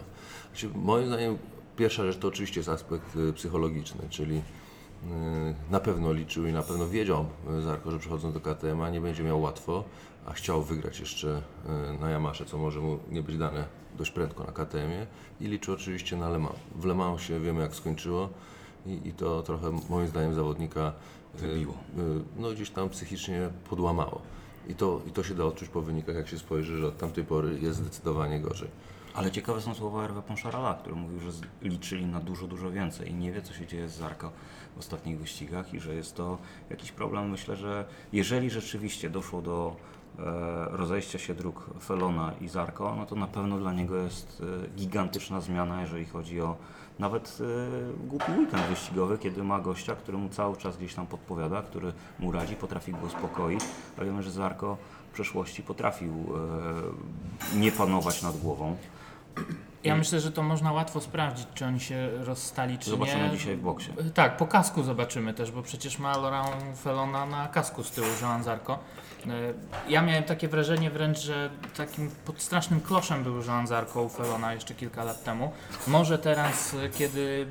Znaczy, 0.49 0.71
moim 0.75 1.07
zdaniem 1.07 1.39
pierwsza 1.77 2.05
rzecz 2.05 2.19
to 2.19 2.29
oczywiście 2.29 2.61
jest 2.61 2.69
aspekt 2.69 3.17
e, 3.17 3.33
psychologiczny, 3.33 4.01
czyli 4.11 4.43
na 5.70 5.81
pewno 5.81 6.12
liczył 6.12 6.47
i 6.47 6.52
na 6.52 6.62
pewno 6.62 6.88
wiedział 6.88 7.26
e, 7.58 7.61
Zarko, 7.61 7.91
że 7.91 7.99
przechodząc 7.99 8.35
do 8.35 8.41
KTM 8.41 8.93
nie 8.93 9.00
będzie 9.00 9.23
miał 9.23 9.41
łatwo, 9.41 9.85
a 10.26 10.32
chciał 10.32 10.62
wygrać 10.62 11.00
jeszcze 11.00 11.43
e, 11.69 11.99
na 12.00 12.11
Yamasze, 12.11 12.44
co 12.44 12.58
może 12.58 12.81
mu 12.81 12.99
nie 13.11 13.23
być 13.23 13.38
dane 13.38 13.64
dość 13.99 14.11
prędko 14.11 14.44
na 14.44 14.52
KTM-ie 14.52 15.06
i 15.41 15.47
liczył 15.47 15.75
oczywiście 15.75 16.17
na 16.17 16.29
Le 16.29 16.38
Mans. 16.38 16.58
W 16.76 16.85
Le 16.85 16.94
Mans 16.94 17.20
się 17.20 17.41
wiemy 17.41 17.62
jak 17.62 17.75
skończyło 17.75 18.29
i, 18.87 19.08
i 19.08 19.12
to 19.12 19.43
trochę 19.43 19.70
moim 19.88 20.08
zdaniem 20.08 20.35
zawodnika 20.35 20.93
e, 21.35 21.38
Wybiło. 21.38 21.75
no 22.37 22.50
gdzieś 22.50 22.70
tam 22.70 22.88
psychicznie 22.88 23.49
podłamało. 23.70 24.20
I 24.69 24.75
to, 24.75 25.00
I 25.06 25.11
to 25.11 25.23
się 25.23 25.35
da 25.35 25.44
odczuć 25.44 25.69
po 25.69 25.82
wynikach, 25.82 26.17
jak 26.17 26.29
się 26.29 26.39
spojrzy, 26.39 26.77
że 26.79 26.86
od 26.86 26.98
tamtej 26.98 27.25
pory 27.25 27.58
jest 27.60 27.79
zdecydowanie 27.79 28.41
gorzej. 28.41 28.69
Ale 29.14 29.31
ciekawe 29.31 29.60
są 29.60 29.74
słowa 29.74 30.02
Hervé 30.02 30.22
Poncharala, 30.22 30.74
który 30.74 30.96
mówił, 30.96 31.20
że 31.20 31.31
liczyli 31.62 32.06
na 32.06 32.20
dużo, 32.20 32.46
dużo 32.46 32.70
więcej 32.70 33.10
i 33.10 33.14
nie 33.14 33.32
wie, 33.32 33.43
co 33.43 33.55
się 33.55 33.67
dzieje 33.67 33.88
z 33.88 33.96
Zarko 33.96 34.32
w 34.76 34.79
ostatnich 34.79 35.19
wyścigach 35.19 35.74
i 35.74 35.81
że 35.81 35.94
jest 35.94 36.17
to 36.17 36.38
jakiś 36.70 36.93
problem. 36.93 37.31
Myślę, 37.31 37.56
że 37.56 37.84
jeżeli 38.12 38.50
rzeczywiście 38.50 39.10
doszło 39.10 39.43
do 39.43 39.76
e, 40.19 40.22
rozejścia 40.70 41.19
się 41.19 41.34
dróg 41.34 41.70
Felona 41.81 42.32
i 42.40 42.48
Zarko, 42.48 42.94
no 42.96 43.06
to 43.06 43.17
na 43.17 43.26
pewno 43.26 43.58
dla 43.58 43.72
niego 43.72 43.96
jest 43.96 44.43
e, 44.64 44.69
gigantyczna 44.76 45.40
zmiana, 45.40 45.81
jeżeli 45.81 46.05
chodzi 46.05 46.40
o 46.40 46.56
nawet 46.98 47.38
e, 47.40 48.06
głupi 48.08 48.32
weekend 48.32 48.62
wyścigowy, 48.62 49.19
kiedy 49.19 49.44
ma 49.44 49.60
gościa, 49.60 49.96
który 49.96 50.19
mu 50.19 50.29
cały 50.29 50.56
czas 50.56 50.76
gdzieś 50.76 50.94
tam 50.94 51.06
podpowiada, 51.06 51.62
który 51.62 51.93
mu 52.19 52.32
radzi, 52.32 52.56
potrafi 52.56 52.93
go 52.93 52.98
uspokoić. 52.98 53.60
A 53.98 54.05
wiemy, 54.05 54.22
że 54.22 54.31
Zarko 54.31 54.76
w 55.10 55.14
przeszłości 55.14 55.62
potrafił 55.62 56.12
nie 57.56 57.72
panować 57.72 58.22
nad 58.22 58.36
głową. 58.36 58.76
Ja 59.84 59.96
myślę, 59.96 60.20
że 60.20 60.32
to 60.32 60.43
można 60.43 60.72
łatwo 60.72 61.01
sprawdzić, 61.01 61.46
czy 61.55 61.67
oni 61.67 61.81
się 61.81 62.10
rozstali, 62.25 62.79
czy 62.79 62.91
Zobaczymy 62.91 63.25
nie. 63.25 63.31
dzisiaj 63.31 63.56
w 63.56 63.60
boksie. 63.63 63.91
Tak, 64.15 64.37
po 64.37 64.46
kasku 64.46 64.82
zobaczymy 64.82 65.34
też, 65.34 65.51
bo 65.51 65.63
przecież 65.63 65.99
ma 65.99 66.17
Laurent 66.19 66.79
Felona 66.79 67.27
na 67.27 67.49
kasku 67.49 67.84
z 67.84 67.91
tyłu 67.91 68.06
Joan 68.22 68.43
Zarco. 68.44 68.79
E, 69.27 69.31
Ja 69.89 70.03
miałem 70.03 70.25
takie 70.25 70.49
wrażenie 70.49 70.91
wręcz, 70.91 71.19
że 71.19 71.51
takim 71.77 72.10
pod 72.25 72.43
strasznym 72.43 72.81
kloszem 72.81 73.25
był 73.25 73.44
Joan 73.44 73.67
Zarco 73.67 74.03
u 74.03 74.08
Felona 74.08 74.55
jeszcze 74.55 74.75
kilka 74.75 75.05
lat 75.05 75.25
temu. 75.25 75.53
Może 75.87 76.19
teraz, 76.19 76.75
e, 76.75 76.89
kiedy 76.89 77.46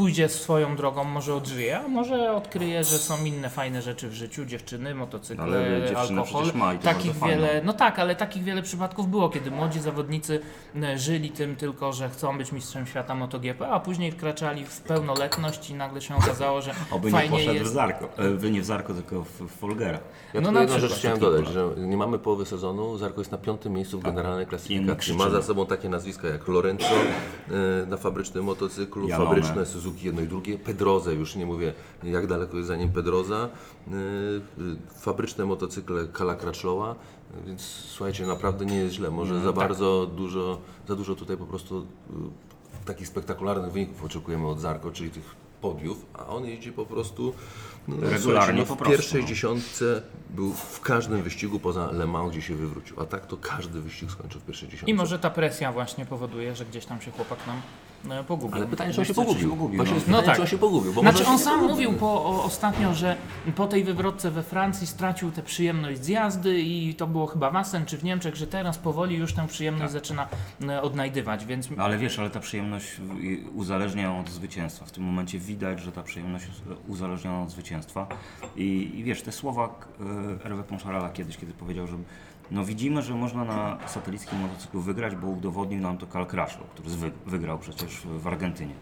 pójdzie 0.00 0.28
swoją 0.28 0.76
drogą, 0.76 1.04
może 1.04 1.34
odżyje, 1.34 1.78
a 1.78 1.88
może 1.88 2.32
odkryje, 2.32 2.84
że 2.84 2.98
są 2.98 3.24
inne 3.24 3.50
fajne 3.50 3.82
rzeczy 3.82 4.08
w 4.08 4.12
życiu, 4.12 4.44
dziewczyny, 4.44 4.94
motocykle, 4.94 5.44
Ale 5.44 5.88
dziewczynę 5.88 6.20
alkohol. 6.20 6.52
ma 6.54 6.74
i 6.74 6.78
to 6.78 6.84
takich 6.84 7.12
wiele, 7.26 7.62
no 7.64 7.72
tak, 7.72 7.98
ale 7.98 8.16
takich 8.16 8.42
wiele 8.42 8.62
przypadków 8.62 9.10
było, 9.10 9.28
kiedy 9.28 9.50
młodzi 9.50 9.80
zawodnicy 9.80 10.40
e, 10.82 10.98
żyli 10.98 11.30
tym 11.30 11.56
tylko, 11.56 11.92
że 11.92 12.08
chcą 12.08 12.38
być 12.38 12.52
mistrzem 12.52 12.86
świata 12.86 13.14
MotoGP, 13.14 13.68
a 13.68 13.80
później 13.80 14.12
wkraczali 14.12 14.64
w 14.64 14.80
pełnoletność 14.80 15.70
i 15.70 15.74
nagle 15.74 16.00
się 16.00 16.16
okazało, 16.16 16.62
że 16.62 16.74
Oby 16.90 17.06
nie 17.06 17.12
fajnie 17.12 17.30
poszedł 17.30 17.52
w 17.52 17.54
jest. 17.54 17.72
Zarko, 17.72 18.08
e, 18.16 18.30
wy 18.30 18.50
nie 18.50 18.62
w 18.62 18.64
Zarko, 18.64 18.94
tylko 18.94 19.24
w, 19.24 19.40
w 19.40 19.50
Folgera. 19.50 19.98
Ja 20.34 20.40
No 20.40 20.40
tylko 20.40 20.52
na 20.52 20.60
jedną 20.60 20.78
rzecz 20.78 20.92
chciałem 20.92 21.18
dodać, 21.18 21.46
że 21.48 21.68
nie 21.76 21.96
mamy 21.96 22.18
połowy 22.18 22.46
sezonu, 22.46 22.98
Zarko 22.98 23.20
jest 23.20 23.32
na 23.32 23.38
piątym 23.38 23.72
miejscu 23.72 24.00
w 24.00 24.02
generalnej 24.02 24.46
klasyfikacji. 24.46 25.14
Ma 25.14 25.30
za 25.30 25.42
sobą 25.42 25.66
takie 25.66 25.88
nazwiska 25.88 26.28
jak 26.28 26.48
Lorenzo 26.48 26.86
e, 26.86 27.86
na 27.86 27.96
fabrycznym 27.96 28.44
motocyklu, 28.44 29.08
Jalone. 29.08 29.30
fabryczne 29.30 29.66
Suzuki 29.66 29.89
Suzuki 29.90 30.06
jedno 30.06 30.22
i 30.22 30.26
drugie, 30.26 30.58
Pedroza, 30.58 31.12
już 31.12 31.36
nie 31.36 31.46
mówię 31.46 31.72
jak 32.02 32.26
daleko 32.26 32.56
jest 32.56 32.68
za 32.68 32.76
nim 32.76 32.92
Pedroza, 32.92 33.48
y, 33.88 33.90
y, 33.92 35.00
fabryczne 35.00 35.44
motocykle 35.44 36.06
Kala 36.12 36.34
Crutchlowa, 36.34 36.96
więc 37.46 37.62
słuchajcie, 37.62 38.26
naprawdę 38.26 38.66
nie 38.66 38.76
jest 38.76 38.94
źle, 38.94 39.10
może 39.10 39.40
za 39.40 39.52
bardzo 39.52 40.06
dużo, 40.06 40.60
za 40.88 40.96
dużo 40.96 41.14
tutaj 41.14 41.36
po 41.36 41.46
prostu 41.46 41.78
y, 41.80 41.84
takich 42.84 43.08
spektakularnych 43.08 43.72
wyników 43.72 44.04
oczekujemy 44.04 44.48
od 44.48 44.60
Zarko, 44.60 44.90
czyli 44.90 45.10
tych 45.10 45.34
podiów, 45.60 46.06
a 46.14 46.26
on 46.26 46.44
jeździ 46.44 46.72
po 46.72 46.86
prostu 46.86 47.32
no, 47.88 48.10
Regularnie 48.10 48.60
no, 48.60 48.66
po 48.66 48.74
w 48.74 48.78
prostu, 48.78 48.96
pierwszej 48.96 49.22
no. 49.22 49.28
dziesiątce 49.28 50.02
był 50.30 50.52
w 50.52 50.80
każdym 50.80 51.22
wyścigu 51.22 51.60
poza 51.60 51.90
Le 51.92 52.06
Mans, 52.06 52.30
gdzie 52.32 52.42
się 52.42 52.54
wywrócił, 52.54 53.00
a 53.00 53.04
tak 53.06 53.26
to 53.26 53.36
każdy 53.36 53.80
wyścig 53.80 54.10
skończył 54.10 54.40
w 54.40 54.44
pierwszej 54.44 54.68
dziesiątce. 54.68 54.90
I 54.90 54.94
może 54.94 55.18
ta 55.18 55.30
presja 55.30 55.72
właśnie 55.72 56.06
powoduje, 56.06 56.56
że 56.56 56.64
gdzieś 56.64 56.86
tam 56.86 57.00
się 57.00 57.10
chłopak 57.10 57.38
nam 57.46 57.60
e, 58.20 58.24
pogubił. 58.24 58.56
Ale 58.56 58.66
pytanie, 58.66 58.92
czy 58.94 59.00
on 59.00 59.04
się 59.04 59.14
pogubił? 59.14 59.42
się 59.42 59.48
pogubił, 59.50 59.76
Właśnie 59.76 59.94
no. 59.96 60.00
No 60.00 60.06
pytanie, 60.06 60.26
tak. 60.26 60.36
czy 60.36 60.42
on 60.42 60.48
się 60.48 60.58
pogubił. 60.58 60.92
Bo 60.92 61.00
Znaczy 61.00 61.26
on 61.26 61.38
sam 61.38 61.66
mówił 61.66 61.92
po, 61.92 62.24
o, 62.24 62.44
ostatnio, 62.44 62.94
że 62.94 63.16
po 63.56 63.66
tej 63.66 63.84
wywrotce 63.84 64.30
we 64.30 64.42
Francji 64.42 64.86
stracił 64.86 65.30
tę 65.30 65.42
przyjemność 65.42 66.04
z 66.04 66.08
jazdy 66.08 66.60
i 66.60 66.94
to 66.94 67.06
było 67.06 67.26
chyba 67.26 67.50
w 67.50 67.56
Assen 67.56 67.86
czy 67.86 67.98
w 67.98 68.04
Niemczech, 68.04 68.36
że 68.36 68.46
teraz 68.46 68.78
powoli 68.78 69.16
już 69.16 69.32
tę 69.32 69.46
przyjemność 69.48 69.84
Tak. 69.84 69.92
zaczyna 69.92 70.28
e, 70.68 70.82
odnajdywać, 70.82 71.44
więc 71.44 71.70
No 71.70 71.84
ale 71.84 71.98
wiesz, 71.98 72.18
ale 72.18 72.30
ta 72.30 72.40
przyjemność 72.40 72.88
uzależnia 73.54 74.02
ją 74.02 74.20
od 74.20 74.30
zwycięstwa. 74.30 74.84
W 74.86 74.90
tym 74.90 75.04
momencie 75.04 75.38
widać, 75.38 75.80
że 75.80 75.92
ta 75.92 76.02
przyjemność 76.02 76.46
jest 76.46 76.60
uzależniona 76.88 77.42
od 77.42 77.50
zwycięstwa. 77.50 77.69
I, 78.56 78.90
i 78.94 79.04
wiesz, 79.04 79.22
te 79.22 79.32
słowa 79.32 79.68
Hervé 80.42 80.62
Poncharala 80.62 81.10
kiedyś, 81.10 81.36
kiedy 81.36 81.52
powiedział, 81.52 81.86
że 81.86 81.96
no 82.50 82.64
widzimy, 82.64 83.02
że 83.02 83.14
można 83.14 83.44
na 83.44 83.78
satelickim 83.88 84.40
motocyklu 84.40 84.80
wygrać, 84.80 85.16
bo 85.16 85.26
udowodnił 85.26 85.80
nam 85.80 85.98
to 85.98 86.06
Cal 86.06 86.26
Crutchlow, 86.26 86.70
który 86.70 86.88
wygrał 87.26 87.58
przecież 87.58 88.00
w 88.06 88.26
Argentynie. 88.26 88.74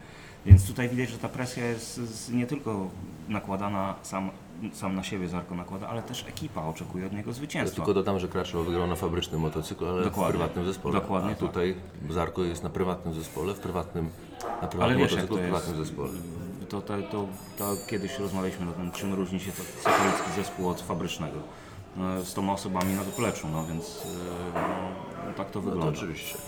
Więc 0.46 0.66
tutaj 0.66 0.88
widać, 0.88 1.08
że 1.10 1.18
ta 1.18 1.28
presja 1.28 1.66
jest 1.66 2.32
nie 2.32 2.46
tylko 2.46 2.90
nakładana 3.28 3.94
sam, 4.02 4.30
sam 4.72 4.94
na 4.94 5.02
siebie 5.02 5.28
Zarko 5.28 5.54
nakłada, 5.54 5.88
ale 5.88 6.02
też 6.02 6.24
ekipa 6.28 6.62
oczekuje 6.62 7.06
od 7.06 7.12
niego 7.12 7.30
Ja 7.30 7.34
zwycięstwa. 7.34 7.76
tylko 7.76 7.94
dodam, 7.94 8.18
że 8.18 8.28
Crutchlow 8.28 8.66
wygrał 8.66 8.86
na 8.86 8.96
fabrycznym 8.96 9.40
motocyklu, 9.40 9.88
ale 9.88 10.04
Dokładnie. 10.04 10.32
w 10.32 10.36
prywatnym 10.36 10.64
zespole. 10.64 11.00
Dokładnie 11.00 11.30
a 11.30 11.34
tak. 11.34 11.38
tutaj 11.38 11.74
Zarko 12.10 12.44
jest 12.44 12.62
na 12.62 12.70
prywatnym 12.70 13.14
zespole, 13.14 13.54
w 13.54 13.58
prywatnym, 13.58 14.08
na 14.42 14.58
Ale 14.60 14.68
prywatnym 14.68 14.98
wiesz, 14.98 15.10
motocyklu, 15.10 15.36
to 15.36 15.42
w 15.42 15.46
jest, 15.46 15.52
prywatnym 15.52 15.84
zespole. 15.86 16.10
To, 16.68 16.80
to, 16.82 16.94
to, 17.02 17.26
to 17.58 17.76
kiedyś 17.86 18.18
rozmawialiśmy 18.18 18.70
o 18.70 18.72
tym, 18.72 18.90
czym 18.92 19.14
różni 19.14 19.40
się 19.40 19.52
to 19.52 19.62
satelicki 19.82 20.30
zespół 20.36 20.68
od 20.68 20.80
fabrycznego. 20.80 21.38
No, 21.96 22.24
z 22.24 22.34
tą 22.34 22.52
osobami 22.52 22.94
na 22.94 23.04
dopleczu, 23.04 23.48
no 23.48 23.66
więc 23.66 24.06
e, 24.54 24.60
no, 25.26 25.32
tak 25.36 25.50
to 25.50 25.58
No 25.58 25.64
to 25.64 25.70
wygląda. 25.70 25.98
oczywiście. 25.98 26.38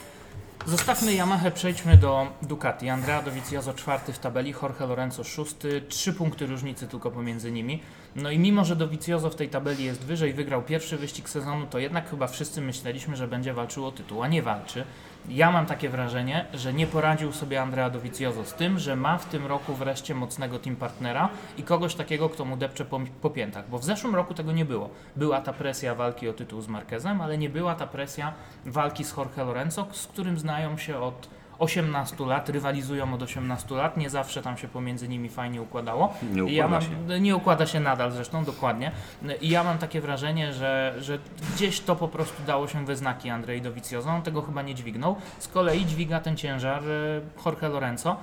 Zostawmy 0.67 1.13
Yamaha, 1.15 1.51
przejdźmy 1.51 1.97
do 1.97 2.27
Ducati. 2.43 2.89
Andrea 2.89 3.23
Dovizioso 3.23 3.75
czwarty 3.75 4.13
w 4.13 4.19
tabeli, 4.19 4.55
Jorge 4.63 4.81
Lorenzo 4.87 5.25
szósty, 5.25 5.83
trzy 5.89 6.13
punkty 6.13 6.47
różnicy 6.47 6.87
tylko 6.89 7.11
pomiędzy 7.11 7.53
nimi. 7.53 7.83
No 8.17 8.31
i 8.31 8.39
mimo, 8.39 8.65
że 8.65 8.77
Dovizioso 8.77 9.31
w 9.31 9.35
tej 9.37 9.49
tabeli 9.49 9.85
jest 9.85 10.05
wyżej, 10.05 10.33
wygrał 10.35 10.63
pierwszy 10.63 10.97
wyścig 10.97 11.29
sezonu, 11.29 11.67
to 11.67 11.79
jednak 11.79 12.11
chyba 12.11 12.27
wszyscy 12.27 12.61
myśleliśmy, 12.61 13.17
że 13.17 13.29
będzie 13.29 13.55
walczył 13.55 13.87
o 13.87 13.93
tytuł, 13.93 14.23
a 14.23 14.29
nie 14.29 14.43
walczy. 14.43 14.85
Ja 15.29 15.51
mam 15.51 15.67
takie 15.67 15.89
wrażenie, 15.89 16.47
że 16.55 16.73
nie 16.73 16.87
poradził 16.87 17.33
sobie 17.33 17.63
Andrea 17.63 17.91
Dovizioso 17.91 18.45
z 18.45 18.55
tym, 18.55 18.79
że 18.79 18.97
ma 18.97 19.19
w 19.19 19.25
tym 19.27 19.47
roku 19.47 19.75
wreszcie 19.75 20.15
mocnego 20.15 20.59
team 20.59 20.77
partnera 20.77 21.29
i 21.59 21.63
kogoś 21.63 21.95
takiego, 21.95 22.29
kto 22.29 22.45
mu 22.45 22.57
depcze 22.57 22.85
po, 22.85 23.01
po 23.23 23.31
piętach, 23.31 23.69
bo 23.69 23.79
w 23.79 23.85
zeszłym 23.85 24.15
roku 24.15 24.35
tego 24.35 24.53
nie 24.53 24.65
było. 24.65 24.91
Była 25.17 25.41
ta 25.41 25.53
presja 25.53 25.95
walki 25.95 26.29
o 26.29 26.33
tytuł 26.33 26.61
z 26.61 26.69
Marquezem, 26.69 27.21
ale 27.21 27.39
nie 27.39 27.51
była 27.51 27.75
ta 27.75 27.87
presja 27.87 28.33
walki 28.67 29.05
z 29.05 29.17
Jorge 29.17 29.45
Lorenzo, 29.45 29.87
z 29.93 30.07
którym 30.07 30.39
znają 30.39 30.79
się 30.79 30.99
od 30.99 31.29
18 31.61 32.27
lat, 32.27 32.49
rywalizują 32.49 33.15
od 33.15 33.23
18 33.23 33.75
lat, 33.75 33.97
nie 33.97 34.11
zawsze 34.11 34.43
tam 34.43 34.57
się 34.57 34.69
pomiędzy 34.69 35.09
nimi 35.09 35.29
fajnie 35.29 35.63
układało. 35.63 36.15
Nie 36.33 36.53
I 36.53 36.55
ja 36.55 36.67
układa 36.67 36.87
mam, 37.09 37.23
Nie 37.23 37.37
układa 37.37 37.67
się 37.67 37.81
nadal 37.81 38.13
zresztą, 38.13 38.45
dokładnie. 38.45 38.93
I 39.41 39.49
ja 39.49 39.65
mam 39.65 39.79
takie 39.79 40.01
wrażenie, 40.01 40.53
że, 40.53 40.95
że 41.01 41.19
gdzieś 41.55 41.81
to 41.81 41.97
po 41.97 42.09
prostu 42.09 42.43
dało 42.47 42.69
się 42.69 42.87
we 42.87 42.97
znaki 42.97 43.31
Andrzej 43.31 43.63
Dovizioso, 43.63 44.11
on 44.11 44.23
tego 44.23 44.43
chyba 44.43 44.63
nie 44.63 44.75
dźwignął. 44.75 45.17
Z 45.39 45.49
kolei 45.49 45.87
dźwiga 45.87 46.21
ten 46.21 46.37
ciężar 46.37 46.83
e, 46.83 47.21
Jorge 47.47 47.69
Lorenzo, 47.69 48.17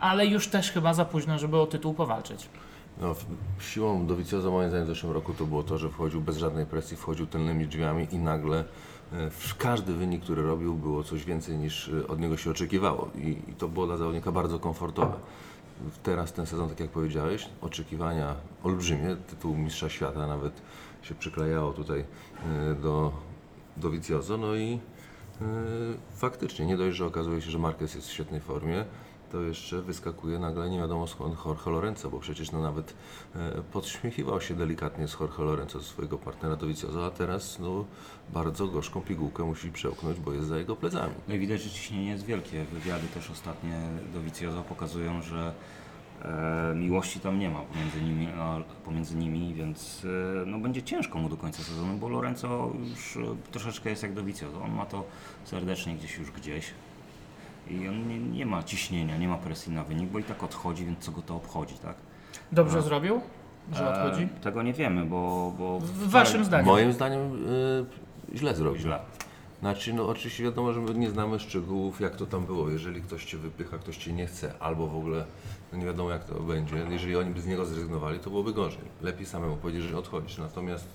ale 0.00 0.26
już 0.26 0.48
też 0.48 0.72
chyba 0.72 0.94
za 0.94 1.04
późno, 1.04 1.38
żeby 1.38 1.60
o 1.60 1.66
tytuł 1.66 1.94
powalczyć. 1.94 2.48
No, 3.00 3.14
siłą 3.60 4.06
Dovizioso 4.06 4.50
moim 4.50 4.68
zdaniem 4.68 4.86
w 4.86 4.88
zeszłym 4.88 5.12
roku 5.12 5.34
to 5.34 5.46
było 5.46 5.62
to, 5.62 5.78
że 5.78 5.88
wchodził 5.88 6.20
bez 6.20 6.36
żadnej 6.36 6.66
presji, 6.66 6.96
wchodził 6.96 7.26
tylnymi 7.26 7.66
drzwiami 7.66 8.06
i 8.12 8.18
nagle 8.18 8.64
e, 9.12 9.30
w 9.30 9.56
każdy 9.56 9.94
wynik, 9.94 10.22
który 10.22 10.42
robił, 10.42 10.74
było 10.74 11.04
coś 11.04 11.24
więcej 11.24 11.58
niż 11.58 11.88
e, 11.88 12.06
od 12.08 12.20
niego 12.20 12.36
się 12.36 12.50
oczekiwało. 12.50 13.10
I, 13.14 13.50
i 13.50 13.54
to 13.58 13.68
było 13.68 13.86
dla 13.86 13.96
zawodnika 13.96 14.32
bardzo 14.32 14.58
komfortowe. 14.58 15.12
Teraz 16.02 16.32
ten 16.32 16.46
sezon, 16.46 16.68
tak 16.68 16.80
jak 16.80 16.90
powiedziałeś, 16.90 17.48
oczekiwania 17.60 18.34
olbrzymie, 18.62 19.16
tytuł 19.28 19.56
mistrza 19.56 19.88
świata 19.88 20.26
nawet 20.26 20.52
się 21.02 21.14
przyklejało 21.14 21.72
tutaj 21.72 22.00
e, 22.00 22.74
do 22.74 23.12
Dovizioso, 23.76 24.36
no 24.36 24.56
i 24.56 24.72
e, 24.72 25.46
faktycznie 26.16 26.66
nie 26.66 26.76
dość, 26.76 26.96
że 26.96 27.06
okazuje 27.06 27.40
się, 27.40 27.50
że 27.50 27.58
Marquez 27.58 27.94
jest 27.94 28.08
w 28.08 28.12
świetnej 28.12 28.40
formie, 28.40 28.84
to 29.32 29.40
jeszcze 29.40 29.82
wyskakuje 29.82 30.38
nagle 30.38 30.70
nie 30.70 30.78
wiadomo 30.78 31.06
skąd 31.06 31.36
Jorge 31.46 31.66
Lorenzo, 31.66 32.10
bo 32.10 32.18
przecież 32.18 32.52
no 32.52 32.62
nawet 32.62 32.94
e, 33.34 33.62
podśmiechiwał 33.72 34.40
się 34.40 34.54
delikatnie 34.54 35.08
z 35.08 35.20
Jorge 35.20 35.38
Lorenzo, 35.38 35.82
swojego 35.82 36.18
partnera 36.18 36.56
Dovizioso, 36.56 37.06
a 37.06 37.10
teraz 37.10 37.58
no, 37.58 37.84
bardzo 38.32 38.66
gorzką 38.66 39.00
pigułkę 39.00 39.44
musi 39.44 39.72
przełknąć, 39.72 40.20
bo 40.20 40.32
jest 40.32 40.48
za 40.48 40.58
jego 40.58 40.76
plecami. 40.76 41.14
No 41.28 41.34
i 41.34 41.38
widać, 41.38 41.62
że 41.62 41.70
ciśnienie 41.70 42.10
jest 42.10 42.24
wielkie. 42.24 42.64
Wywiady 42.64 43.06
też 43.14 43.30
ostatnie 43.30 43.80
do 44.12 44.20
Viciozo 44.20 44.62
pokazują, 44.62 45.22
że 45.22 45.54
e, 46.22 46.74
miłości 46.74 47.20
tam 47.20 47.38
nie 47.38 47.50
ma 47.50 47.60
pomiędzy 47.60 48.02
nimi, 48.02 48.28
a, 48.38 48.60
pomiędzy 48.84 49.16
nimi 49.16 49.54
więc 49.54 50.06
e, 50.42 50.46
no, 50.46 50.58
będzie 50.58 50.82
ciężko 50.82 51.18
mu 51.18 51.28
do 51.28 51.36
końca 51.36 51.62
sezonu, 51.62 51.98
bo 51.98 52.08
Lorenzo 52.08 52.72
już 52.90 53.16
e, 53.16 53.20
troszeczkę 53.50 53.90
jest 53.90 54.02
jak 54.02 54.14
do 54.14 54.24
Viciozo. 54.24 54.62
On 54.62 54.72
ma 54.72 54.86
to 54.86 55.04
serdecznie 55.44 55.94
gdzieś 55.94 56.18
już 56.18 56.30
gdzieś. 56.30 56.74
I 57.70 57.88
on 57.88 58.08
nie, 58.08 58.18
nie 58.18 58.46
ma 58.46 58.62
ciśnienia, 58.62 59.16
nie 59.16 59.28
ma 59.28 59.36
presji 59.36 59.72
na 59.72 59.84
wynik, 59.84 60.10
bo 60.10 60.18
i 60.18 60.24
tak 60.24 60.42
odchodzi, 60.42 60.84
więc 60.84 60.98
co 60.98 61.12
go 61.12 61.22
to 61.22 61.36
obchodzi, 61.36 61.74
tak? 61.74 61.96
Dobrze 62.52 62.76
No. 62.76 62.82
zrobił, 62.82 63.20
że 63.72 63.88
odchodzi? 63.88 64.22
E, 64.22 64.40
tego 64.40 64.62
nie 64.62 64.72
wiemy, 64.72 65.04
bo... 65.04 65.52
bo 65.58 65.80
W 65.80 66.08
waszym 66.08 66.44
zdaniem. 66.44 66.66
Moim 66.66 66.92
zdaniem 66.92 67.20
e, 68.32 68.36
źle 68.38 68.54
zrobił. 68.54 68.80
Źle. 68.80 68.98
Znaczy, 69.60 69.92
no 69.94 70.08
oczywiście 70.08 70.44
wiadomo, 70.44 70.72
że 70.72 70.80
my 70.80 70.94
nie 70.94 71.10
znamy 71.10 71.38
szczegółów, 71.38 72.00
jak 72.00 72.16
to 72.16 72.26
tam 72.26 72.46
było. 72.46 72.70
Jeżeli 72.70 73.02
ktoś 73.02 73.24
Cię 73.24 73.38
wypycha, 73.38 73.78
ktoś 73.78 73.96
Cię 73.96 74.12
nie 74.12 74.26
chce, 74.26 74.52
albo 74.60 74.86
w 74.86 74.96
ogóle 74.96 75.24
no 75.72 75.78
nie 75.78 75.84
wiadomo, 75.86 76.10
jak 76.10 76.24
to 76.24 76.34
będzie. 76.40 76.76
Jeżeli 76.90 77.16
oni 77.16 77.30
by 77.30 77.40
z 77.40 77.46
niego 77.46 77.66
zrezygnowali, 77.66 78.18
to 78.18 78.30
byłoby 78.30 78.52
gorzej. 78.52 78.84
Lepiej 79.02 79.26
samemu 79.26 79.56
powiedzieć, 79.56 79.82
że 79.82 79.98
odchodzisz. 79.98 80.38
Natomiast 80.38 80.88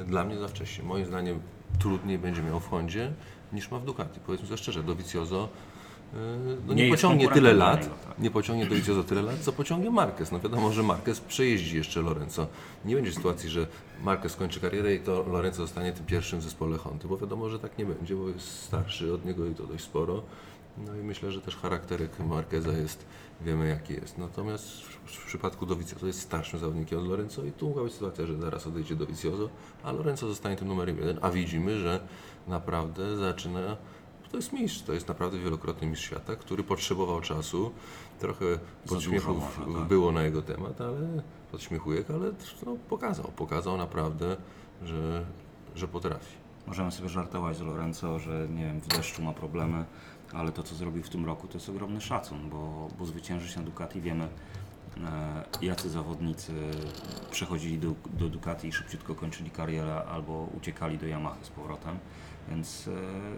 e, 0.00 0.04
dla 0.04 0.24
mnie 0.24 0.38
za 0.38 0.48
wcześnie. 0.48 0.84
Moim 0.84 1.06
zdaniem 1.06 1.40
trudniej 1.78 2.18
będzie 2.18 2.42
miał 2.42 2.60
w 2.60 2.68
Hondzie 2.68 3.12
niż 3.52 3.70
ma 3.70 3.78
w 3.78 3.84
Ducati. 3.84 4.20
Powiedzmy 4.26 4.46
sobie 4.46 4.58
szczerze, 4.58 4.82
Dovizioso 4.82 5.48
e, 6.14 6.16
no 6.66 6.74
nie, 6.74 6.84
Nie 6.84 6.90
pociągnie 6.90 7.28
tyle 7.28 7.52
lat, 7.52 7.80
tak. 7.80 8.18
nie 8.18 8.30
pociągnie 8.30 8.66
Dovizioso 8.66 9.04
tyle 9.04 9.22
lat, 9.22 9.38
co 9.38 9.52
pociągnie 9.52 9.90
Marquez. 9.90 10.32
No 10.32 10.40
wiadomo, 10.40 10.72
że 10.72 10.82
Marquez 10.82 11.20
przejeździ 11.20 11.76
jeszcze 11.76 12.02
Lorenzo. 12.02 12.46
Nie 12.84 12.94
będzie 12.94 13.12
sytuacji, 13.12 13.50
że 13.50 13.66
Marquez 14.02 14.32
skończy 14.32 14.60
karierę 14.60 14.94
i 14.94 15.00
to 15.00 15.24
Lorenzo 15.28 15.62
zostanie 15.62 15.92
tym 15.92 16.06
pierwszym 16.06 16.40
w 16.40 16.42
zespole 16.42 16.78
Hondy, 16.78 17.08
bo 17.08 17.16
wiadomo, 17.16 17.48
że 17.48 17.58
tak 17.58 17.78
nie 17.78 17.86
będzie, 17.86 18.16
bo 18.16 18.28
jest 18.28 18.62
starszy 18.62 19.14
od 19.14 19.24
niego 19.24 19.46
i 19.46 19.54
to 19.54 19.66
dość 19.66 19.84
sporo. 19.84 20.22
No 20.78 20.96
i 20.96 20.98
myślę, 21.02 21.32
że 21.32 21.40
też 21.40 21.56
charakterek 21.56 22.18
Marqueza 22.18 22.72
jest, 22.72 23.04
wiemy 23.40 23.68
jaki 23.68 23.94
jest. 23.94 24.18
Natomiast 24.18 24.64
w, 24.64 24.96
w 25.06 25.26
przypadku 25.26 25.66
Dovizioso 25.66 26.06
jest 26.06 26.20
starszym 26.20 26.58
zawodnikiem 26.58 26.98
od 26.98 27.08
Lorenzo 27.08 27.44
i 27.44 27.52
tu 27.52 27.68
mogła 27.68 27.84
być 27.84 27.92
sytuacja, 27.92 28.26
że 28.26 28.36
zaraz 28.36 28.66
odejdzie 28.66 28.96
Dovizioso, 28.96 29.48
a 29.82 29.92
Lorenzo 29.92 30.28
zostanie 30.28 30.56
tym 30.56 30.68
numerem 30.68 30.98
jeden, 30.98 31.18
a 31.22 31.30
widzimy, 31.30 31.78
że 31.78 32.00
naprawdę 32.48 33.16
zaczyna 33.16 33.76
to 34.32 34.36
jest 34.36 34.52
mistrz, 34.52 34.82
to 34.82 34.92
jest 34.92 35.08
naprawdę 35.08 35.38
wielokrotny 35.38 35.86
mistrz 35.86 36.06
świata, 36.06 36.36
który 36.36 36.62
potrzebował 36.62 37.20
czasu. 37.20 37.72
Trochę 38.18 38.44
podśmiechów 38.88 39.58
może, 39.58 39.78
tak. 39.78 39.88
było 39.88 40.12
na 40.12 40.22
jego 40.22 40.42
temat, 40.42 40.80
ale 40.80 41.22
podśmiechujek, 41.50 42.10
ale 42.10 42.30
no, 42.66 42.76
pokazał, 42.88 43.32
pokazał 43.36 43.76
naprawdę, 43.76 44.36
że, 44.84 45.24
że 45.74 45.88
potrafi. 45.88 46.36
Możemy 46.66 46.92
sobie 46.92 47.08
żartować 47.08 47.56
z 47.56 47.60
Lorenzo, 47.60 48.18
że 48.18 48.48
nie 48.48 48.64
wiem, 48.64 48.80
w 48.80 48.86
deszczu 48.86 49.22
ma 49.22 49.32
problemy, 49.32 49.84
ale 50.32 50.52
to 50.52 50.62
co 50.62 50.74
zrobił 50.74 51.02
w 51.02 51.08
tym 51.08 51.26
roku 51.26 51.46
to 51.48 51.54
jest 51.54 51.68
ogromny 51.68 52.00
szacun, 52.00 52.50
bo, 52.50 52.88
bo 52.98 53.04
zwyciężyć 53.04 53.56
na 53.56 53.62
Ducati 53.62 54.00
wiemy 54.00 54.28
jacy 55.62 55.90
zawodnicy 55.90 56.52
przechodzili 57.30 57.78
do, 57.78 57.94
do 58.18 58.28
Ducati 58.28 58.68
i 58.68 58.72
szybciutko 58.72 59.14
kończyli 59.14 59.50
karierę 59.50 60.04
albo 60.04 60.48
uciekali 60.56 60.98
do 60.98 61.06
Yamaha 61.06 61.36
z 61.42 61.48
powrotem, 61.48 61.98
więc 62.48 62.88
e, 62.88 62.90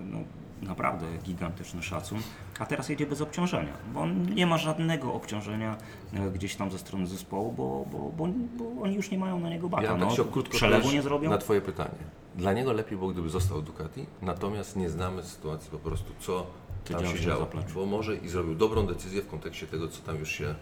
no, 0.04 0.18
naprawdę 0.62 1.06
gigantyczny 1.24 1.82
szacun. 1.82 2.18
A 2.58 2.66
teraz 2.66 2.88
jedzie 2.88 3.06
bez 3.06 3.20
obciążenia, 3.20 3.72
bo 3.94 4.00
on 4.00 4.34
nie 4.34 4.46
ma 4.46 4.58
żadnego 4.58 5.14
obciążenia 5.14 5.76
e, 6.12 6.30
gdzieś 6.30 6.56
tam 6.56 6.70
ze 6.70 6.78
strony 6.78 7.06
zespołu, 7.06 7.52
bo, 7.52 7.86
bo, 7.92 7.98
bo, 7.98 8.28
bo 8.58 8.82
oni 8.82 8.94
już 8.94 9.10
nie 9.10 9.18
mają 9.18 9.40
na 9.40 9.48
niego 9.48 9.68
bata. 9.68 9.82
Ja 9.82 9.90
tak 9.90 10.00
no, 10.00 10.10
chciał 10.10 10.24
krótko 10.24 10.56
przelewu 10.56 10.92
nie 10.92 11.02
zrobią. 11.02 11.30
na 11.30 11.38
Twoje 11.38 11.60
pytanie. 11.60 11.98
Dla 12.34 12.52
niego 12.52 12.72
lepiej 12.72 12.98
było, 12.98 13.10
gdyby 13.10 13.28
został 13.28 13.62
Ducati, 13.62 14.06
natomiast 14.22 14.76
nie 14.76 14.90
znamy 14.90 15.22
sytuacji 15.22 15.70
po 15.70 15.78
prostu, 15.78 16.12
co 16.20 16.46
tam 16.84 17.06
się 17.06 17.20
działo. 17.20 17.46
Bo 17.74 17.86
może 17.86 18.16
i 18.16 18.28
zrobił 18.28 18.54
dobrą 18.54 18.86
decyzję 18.86 19.22
w 19.22 19.28
kontekście 19.28 19.66
tego, 19.66 19.88
co 19.88 20.02
tam 20.02 20.18
już 20.18 20.30
się 20.30 20.44
e, 20.46 20.54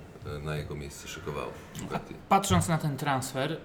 na 0.43 0.57
jego 0.57 0.75
miejsce 0.75 1.09
szykowało. 1.09 1.51
Ducati. 1.79 2.15
Patrząc 2.29 2.69
na 2.69 2.79
ten 2.79 2.97
transfer, 2.97 3.57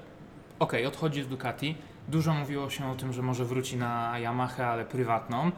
okej, 0.60 0.86
odchodzi 0.86 1.24
z 1.24 1.28
Ducati. 1.28 1.76
Dużo 2.08 2.34
mówiło 2.34 2.70
się 2.70 2.92
o 2.92 2.96
tym, 2.96 3.14
że 3.14 3.22
może 3.22 3.46
wróci 3.46 3.78
na 3.78 4.14
Yamaha, 4.20 4.66
ale 4.68 4.86
prywatną. 4.86 5.52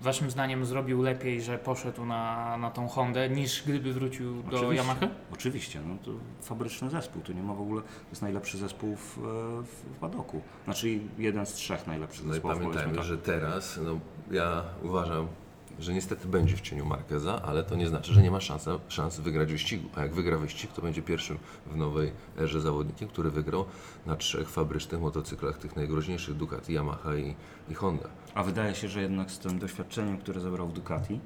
Waszym 0.00 0.30
zdaniem 0.30 0.66
zrobił 0.66 1.02
lepiej, 1.02 1.42
że 1.42 1.58
poszedł 1.58 2.04
na, 2.04 2.56
na 2.56 2.70
tą 2.70 2.88
Hondę, 2.88 3.28
niż 3.30 3.62
gdyby 3.62 3.92
wrócił 3.92 4.42
do 4.42 4.56
Oczywiście. 4.56 4.82
Yamaha? 4.82 5.06
Oczywiście, 5.32 5.80
no 5.88 5.94
to 6.04 6.10
fabryczny 6.42 6.90
zespół, 6.90 7.22
tu 7.22 7.32
nie 7.32 7.42
ma 7.42 7.54
w 7.54 7.60
ogóle, 7.60 7.82
to 7.82 7.88
jest 8.10 8.22
najlepszy 8.22 8.58
zespół 8.58 8.96
w, 8.96 9.18
w, 9.18 9.66
w 9.94 9.98
Padoku. 10.00 10.40
Znaczy 10.64 10.98
jeden 11.18 11.46
z 11.46 11.52
trzech 11.52 11.86
najlepszych 11.86 12.24
No 12.24 12.30
i 12.30 12.34
zespołów. 12.34 12.56
pamiętajmy, 12.58 12.92
powiedzmy 12.94 13.16
tak. 13.16 13.26
że 13.26 13.40
teraz, 13.40 13.80
no, 13.84 13.98
ja 14.30 14.62
uważam, 14.82 15.28
że 15.78 15.94
niestety 15.94 16.28
będzie 16.28 16.56
w 16.56 16.60
cieniu 16.60 16.86
Marqueza, 16.86 17.42
ale 17.42 17.64
to 17.64 17.76
nie 17.76 17.88
znaczy, 17.88 18.14
że 18.14 18.22
nie 18.22 18.30
ma 18.30 18.40
szans, 18.40 18.68
szans 18.88 19.20
wygrać 19.20 19.52
wyścigu. 19.52 19.88
A 19.94 20.00
jak 20.00 20.14
wygra 20.14 20.38
wyścig, 20.38 20.72
to 20.72 20.82
będzie 20.82 21.02
pierwszym 21.02 21.38
w 21.66 21.76
nowej 21.76 22.12
erze 22.38 22.60
zawodnikiem, 22.60 23.08
który 23.08 23.30
wygrał 23.30 23.64
na 24.06 24.16
trzech 24.16 24.50
fabrycznych 24.50 25.00
motocyklach, 25.00 25.58
tych 25.58 25.76
najgroźniejszych 25.76 26.34
Ducati, 26.34 26.72
Yamaha 26.72 27.16
i, 27.16 27.34
i 27.70 27.74
Honda. 27.74 28.08
A 28.34 28.42
wydaje 28.42 28.74
się, 28.74 28.88
że 28.88 29.02
jednak 29.02 29.30
z 29.30 29.38
tym 29.38 29.58
doświadczeniem, 29.58 30.18
które 30.18 30.40
zebrał 30.40 30.68
w 30.68 30.72
Ducati 30.72 31.20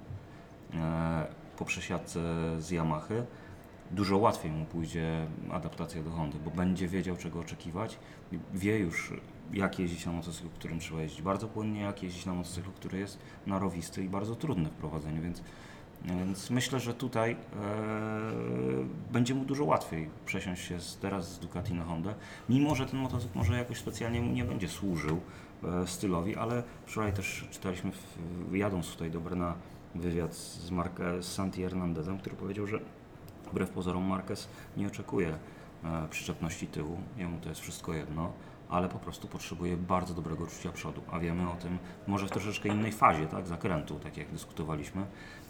e, 0.74 1.26
po 1.58 1.64
przesiadce 1.64 2.20
z 2.58 2.70
Yamahy, 2.70 3.26
dużo 3.90 4.18
łatwiej 4.18 4.50
mu 4.50 4.64
pójdzie 4.64 5.26
adaptacja 5.50 6.02
do 6.02 6.10
Hondy, 6.10 6.38
bo 6.44 6.50
będzie 6.50 6.88
wiedział 6.88 7.16
czego 7.16 7.40
oczekiwać, 7.40 7.98
wie 8.54 8.78
już 8.78 9.12
jak 9.52 9.78
jeździć 9.78 10.06
na 10.06 10.12
motocyklu, 10.12 10.50
którym 10.50 10.78
trzeba 10.78 11.02
jeździć. 11.02 11.22
Bardzo 11.22 11.48
płynnie, 11.48 11.80
jak 11.80 12.02
jeździć 12.02 12.26
na 12.26 12.34
motocyklu, 12.34 12.72
który 12.72 12.98
jest 12.98 13.18
narowisty 13.46 14.04
i 14.04 14.08
bardzo 14.08 14.36
trudny 14.36 14.68
w 14.68 14.72
prowadzeniu, 14.72 15.22
więc, 15.22 15.42
więc 16.04 16.50
myślę, 16.50 16.80
że 16.80 16.94
tutaj 16.94 17.32
e, 17.32 17.36
będzie 19.12 19.34
mu 19.34 19.44
dużo 19.44 19.64
łatwiej 19.64 20.10
przesiąść 20.26 20.64
się 20.64 20.80
z, 20.80 20.98
teraz 20.98 21.32
z 21.32 21.38
Ducati 21.38 21.74
na 21.74 21.84
Hondę, 21.84 22.14
mimo 22.48 22.74
że 22.74 22.86
ten 22.86 23.00
motocykl 23.00 23.38
może 23.38 23.58
jakoś 23.58 23.78
specjalnie 23.78 24.20
mu 24.20 24.32
nie 24.32 24.44
będzie 24.44 24.68
służył 24.68 25.20
e, 25.64 25.86
stylowi, 25.86 26.36
ale 26.36 26.62
wczoraj 26.86 27.12
też 27.12 27.48
czytaliśmy, 27.50 27.92
w, 27.92 28.54
jadąc 28.54 28.92
tutaj 28.92 29.10
do 29.10 29.20
Brna 29.20 29.54
wywiad 29.94 30.34
z, 30.34 30.70
z 31.20 31.24
Santi 31.24 31.62
Hernandezem, 31.62 32.18
który 32.18 32.36
powiedział, 32.36 32.66
że 32.66 32.80
wbrew 33.50 33.70
pozorom 33.70 34.04
Marquez 34.04 34.48
nie 34.76 34.86
oczekuje 34.86 35.38
e, 35.84 36.08
przyczepności 36.10 36.66
tyłu, 36.66 36.98
jemu 37.16 37.40
to 37.40 37.48
jest 37.48 37.60
wszystko 37.60 37.94
jedno, 37.94 38.32
ale 38.68 38.88
po 38.88 38.98
prostu 38.98 39.28
potrzebuje 39.28 39.76
bardzo 39.76 40.14
dobrego 40.14 40.46
czucia 40.46 40.72
przodu, 40.72 41.00
a 41.10 41.18
wiemy 41.18 41.50
o 41.50 41.54
tym 41.54 41.78
może 42.06 42.26
w 42.26 42.30
troszeczkę 42.30 42.68
innej 42.68 42.92
fazie, 42.92 43.26
tak, 43.26 43.46
zakrętu, 43.46 43.94
tak 43.94 44.16
jak 44.16 44.30
dyskutowaliśmy, 44.30 45.06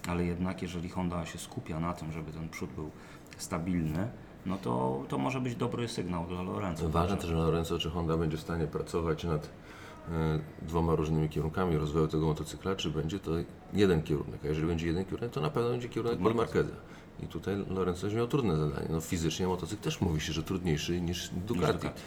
ale 0.07 0.25
jednak 0.25 0.61
jeżeli 0.61 0.89
Honda 0.89 1.25
się 1.25 1.39
skupia 1.39 1.79
na 1.79 1.93
tym, 1.93 2.11
żeby 2.11 2.31
ten 2.31 2.49
przód 2.49 2.69
był 2.69 2.91
stabilny, 3.37 4.07
no 4.45 4.57
to, 4.57 5.03
to 5.07 5.17
może 5.17 5.41
być 5.41 5.55
dobry 5.55 5.87
sygnał 5.87 6.25
dla 6.25 6.41
Lorenzo. 6.41 6.89
Ważne 6.89 7.17
też, 7.17 7.29
że 7.29 7.35
Lorenzo 7.35 7.79
czy 7.79 7.89
Honda 7.89 8.17
będzie 8.17 8.37
w 8.37 8.41
stanie 8.41 8.67
pracować 8.67 9.23
nad 9.23 9.45
e, 9.45 10.39
dwoma 10.61 10.95
różnymi 10.95 11.29
kierunkami 11.29 11.77
rozwoju 11.77 12.07
tego 12.07 12.25
motocykla, 12.25 12.75
czy 12.75 12.89
będzie 12.89 13.19
to 13.19 13.31
jeden 13.73 14.03
kierunek. 14.03 14.39
A 14.43 14.47
jeżeli 14.47 14.67
będzie 14.67 14.87
jeden 14.87 15.05
kierunek, 15.05 15.31
to 15.31 15.41
na 15.41 15.49
pewno 15.49 15.69
będzie 15.69 15.89
kierunek 15.89 16.19
Marqueza. 16.19 16.75
I 17.23 17.27
tutaj 17.27 17.65
Lorenzo 17.69 18.01
będzie 18.01 18.17
miał 18.17 18.27
trudne 18.27 18.57
zadanie. 18.57 18.87
No 18.89 19.01
fizycznie 19.01 19.47
motocykl 19.47 19.83
też 19.83 20.01
mówi 20.01 20.21
się, 20.21 20.33
że 20.33 20.43
trudniejszy 20.43 21.01
niż 21.01 21.29
Ducati. 21.29 21.73
Ducati. 21.73 22.01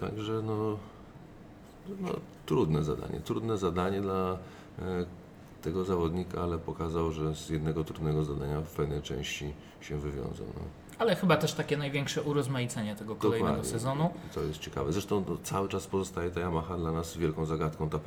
Także 0.00 0.42
no, 0.42 0.78
no 2.00 2.10
trudne 2.46 2.84
zadanie. 2.84 3.20
Trudne 3.20 3.58
zadanie 3.58 4.00
dla 4.00 4.38
e, 4.78 5.04
tego 5.62 5.84
zawodnika, 5.84 6.42
ale 6.42 6.58
pokazał, 6.58 7.12
że 7.12 7.34
z 7.34 7.50
jednego 7.50 7.84
trudnego 7.84 8.24
zadania 8.24 8.60
w 8.60 8.70
pewnej 8.70 9.02
części 9.02 9.52
się 9.80 9.98
wywiązał. 9.98 10.46
No. 10.54 10.62
Ale 10.98 11.16
chyba 11.16 11.36
też 11.36 11.54
takie 11.54 11.76
największe 11.76 12.22
urozmaicenie 12.22 12.96
tego 12.96 13.16
kolejnego 13.16 13.48
Dokładnie. 13.48 13.72
sezonu. 13.72 14.10
To 14.34 14.42
jest 14.42 14.58
ciekawe. 14.58 14.92
Zresztą 14.92 15.24
no, 15.28 15.36
cały 15.42 15.68
czas 15.68 15.86
pozostaje 15.86 16.30
ta 16.30 16.40
Yamaha 16.40 16.76
dla 16.76 16.92
nas 16.92 17.16
wielką 17.16 17.46
zagadką, 17.46 17.88
ta 17.88 17.98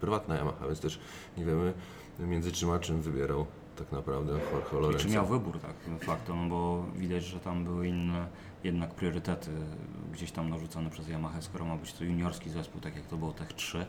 prywatna 0.00 0.36
Yamaha, 0.36 0.66
więc 0.66 0.80
też 0.80 0.98
nie 1.36 1.44
wiemy 1.44 1.72
między 2.18 2.52
czym 2.52 2.70
a 2.70 2.78
czym 2.78 3.02
wybierał 3.02 3.46
tak 3.78 3.92
naprawdę 3.92 4.32
Jorge 4.32 4.72
I 4.72 4.74
Lorenzo. 4.74 4.98
czy 4.98 5.08
miał 5.08 5.26
wybór, 5.26 5.60
tak, 5.60 5.74
facto, 6.00 6.36
no 6.36 6.48
bo 6.48 6.84
widać, 6.96 7.24
że 7.24 7.40
tam 7.40 7.64
były 7.64 7.88
inne 7.88 8.26
jednak 8.64 8.94
priorytety 8.94 9.50
gdzieś 10.12 10.32
tam 10.32 10.50
narzucone 10.50 10.90
przez 10.90 11.08
Yamaha, 11.08 11.42
skoro 11.42 11.64
ma 11.64 11.76
być 11.76 11.92
to 11.92 12.04
juniorski 12.04 12.50
zespół, 12.50 12.80
tak 12.80 12.96
jak 12.96 13.06
to 13.06 13.16
było 13.16 13.32
Tech 13.32 13.52
3. 13.52 13.86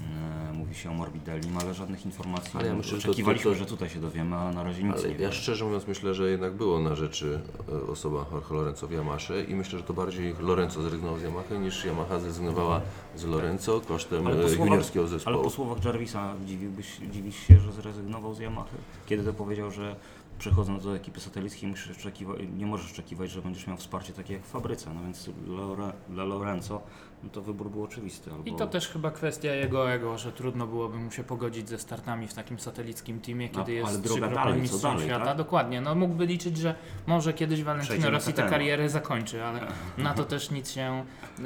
E, 0.00 0.52
Mówi 0.52 0.74
się 0.74 0.90
o 0.90 0.94
Morbidellim, 0.94 1.58
ale 1.58 1.74
żadnych 1.74 2.04
informacji 2.06 2.50
Ale 2.58 2.68
ja 2.68 2.74
myślę, 2.74 2.96
że 2.96 3.02
to 3.02 3.10
Oczekiwaliśmy, 3.10 3.42
tylko- 3.50 3.58
że 3.64 3.70
tutaj 3.70 3.88
się 3.90 4.00
dowiemy, 4.00 4.36
ale 4.36 4.54
na 4.54 4.62
razie 4.62 4.82
nic 4.82 4.96
Ale 4.96 5.08
nie 5.08 5.14
ja 5.14 5.32
szczerze 5.32 5.64
mówiąc 5.64 5.86
myślę, 5.86 6.14
że 6.14 6.30
jednak 6.30 6.52
było 6.54 6.80
na 6.80 6.94
rzeczy 6.94 7.40
e, 7.86 7.90
osoba 7.90 8.26
Jorge 8.32 8.50
Lorenzo 8.54 8.86
w 8.86 8.92
Yamasze 8.92 9.44
i 9.44 9.54
myślę, 9.54 9.78
że 9.78 9.84
to 9.84 9.94
bardziej 9.94 10.34
Lorenzo 10.40 10.82
zrezygnował 10.82 11.18
z 11.18 11.22
Yamaha 11.22 11.54
niż 11.54 11.84
Yamaha 11.84 12.18
zrezygnowała 12.20 12.80
z 13.16 13.24
Lorenzo 13.24 13.80
kosztem 13.80 14.26
Ale 14.26 14.36
e, 14.44 14.48
słowach- 14.48 14.58
juniorskiego 14.68 15.06
zespołu. 15.06 15.36
Ale 15.36 15.44
po 15.44 15.50
słowach 15.50 15.84
Jarvisa 15.84 16.34
dziwiłbyś, 16.46 16.86
dziwisz 17.12 17.36
się, 17.36 17.60
że 17.60 17.72
zrezygnował 17.72 18.34
z 18.34 18.40
Yamaha? 18.40 18.68
Kiedy 19.06 19.24
to 19.24 19.32
powiedział, 19.32 19.70
że 19.70 19.96
przechodząc 20.38 20.84
do 20.84 20.96
ekipy 20.96 21.20
satelickiej 21.20 21.70
musisz 21.70 21.90
oczekiwać, 21.90 22.38
nie 22.56 22.66
możesz 22.66 22.92
oczekiwać, 22.92 23.30
że 23.30 23.42
będziesz 23.42 23.66
miał 23.66 23.76
wsparcie 23.76 24.12
takie 24.12 24.34
jak 24.34 24.42
w 24.42 24.46
fabryce, 24.50 24.94
no 24.94 25.02
więc 25.02 25.30
dla, 25.46 25.60
Lore- 25.62 25.92
dla 26.08 26.24
Lorenzo 26.24 26.82
no 27.24 27.30
to 27.30 27.42
wybór 27.42 27.70
był 27.70 27.84
oczywisty. 27.84 28.30
Albo... 28.30 28.44
I 28.44 28.54
to 28.54 28.66
też 28.66 28.88
chyba 28.88 29.10
kwestia 29.10 29.54
jego 29.54 29.92
ego, 29.92 30.18
że 30.18 30.32
trudno 30.32 30.66
byłoby 30.66 30.98
mu 30.98 31.10
się 31.10 31.24
pogodzić 31.24 31.68
ze 31.68 31.78
startami 31.78 32.28
w 32.28 32.34
takim 32.34 32.58
satelickim 32.58 33.20
teamie, 33.20 33.48
kiedy 33.48 33.80
No, 33.80 33.86
ale 33.86 33.92
jest 33.96 34.02
droga 34.02 34.20
trzykrotnym 34.20 34.34
dalej, 34.34 34.54
co 34.54 34.62
mistrzem 34.62 34.90
dalej, 34.92 35.06
świata. 35.06 35.24
tak? 35.24 35.36
Dokładnie, 35.36 35.80
no 35.80 35.94
mógłby 35.94 36.26
liczyć, 36.26 36.56
że 36.56 36.74
może 37.06 37.32
kiedyś 37.32 37.62
Valentino 37.62 38.10
Rossi 38.10 38.32
tę 38.32 38.42
karierę 38.42 38.88
zakończy, 38.88 39.44
ale 39.44 39.60
na 39.98 40.14
to 40.14 40.24
też 40.24 40.50
nic 40.50 40.70
się 40.70 41.04
e, 41.38 41.44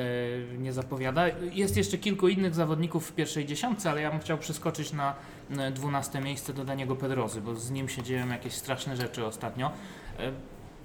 nie 0.59 0.72
zapowiada. 0.72 1.24
Jest 1.53 1.77
jeszcze 1.77 1.98
kilku 1.98 2.29
innych 2.29 2.55
zawodników 2.55 3.09
w 3.09 3.12
pierwszej 3.12 3.46
dziesiątce, 3.46 3.90
ale 3.90 4.01
ja 4.01 4.11
bym 4.11 4.20
chciał 4.20 4.38
przeskoczyć 4.38 4.92
na 4.92 5.14
e, 5.58 5.70
dwunaste 5.70 6.20
miejsce 6.20 6.52
do 6.52 6.64
Daniego 6.64 6.96
Pedrozy, 6.96 7.40
bo 7.40 7.54
z 7.54 7.70
nim 7.70 7.88
się 7.88 8.02
dzieją 8.02 8.28
jakieś 8.28 8.54
straszne 8.54 8.96
rzeczy 8.96 9.26
ostatnio. 9.26 9.70
E, 10.18 10.32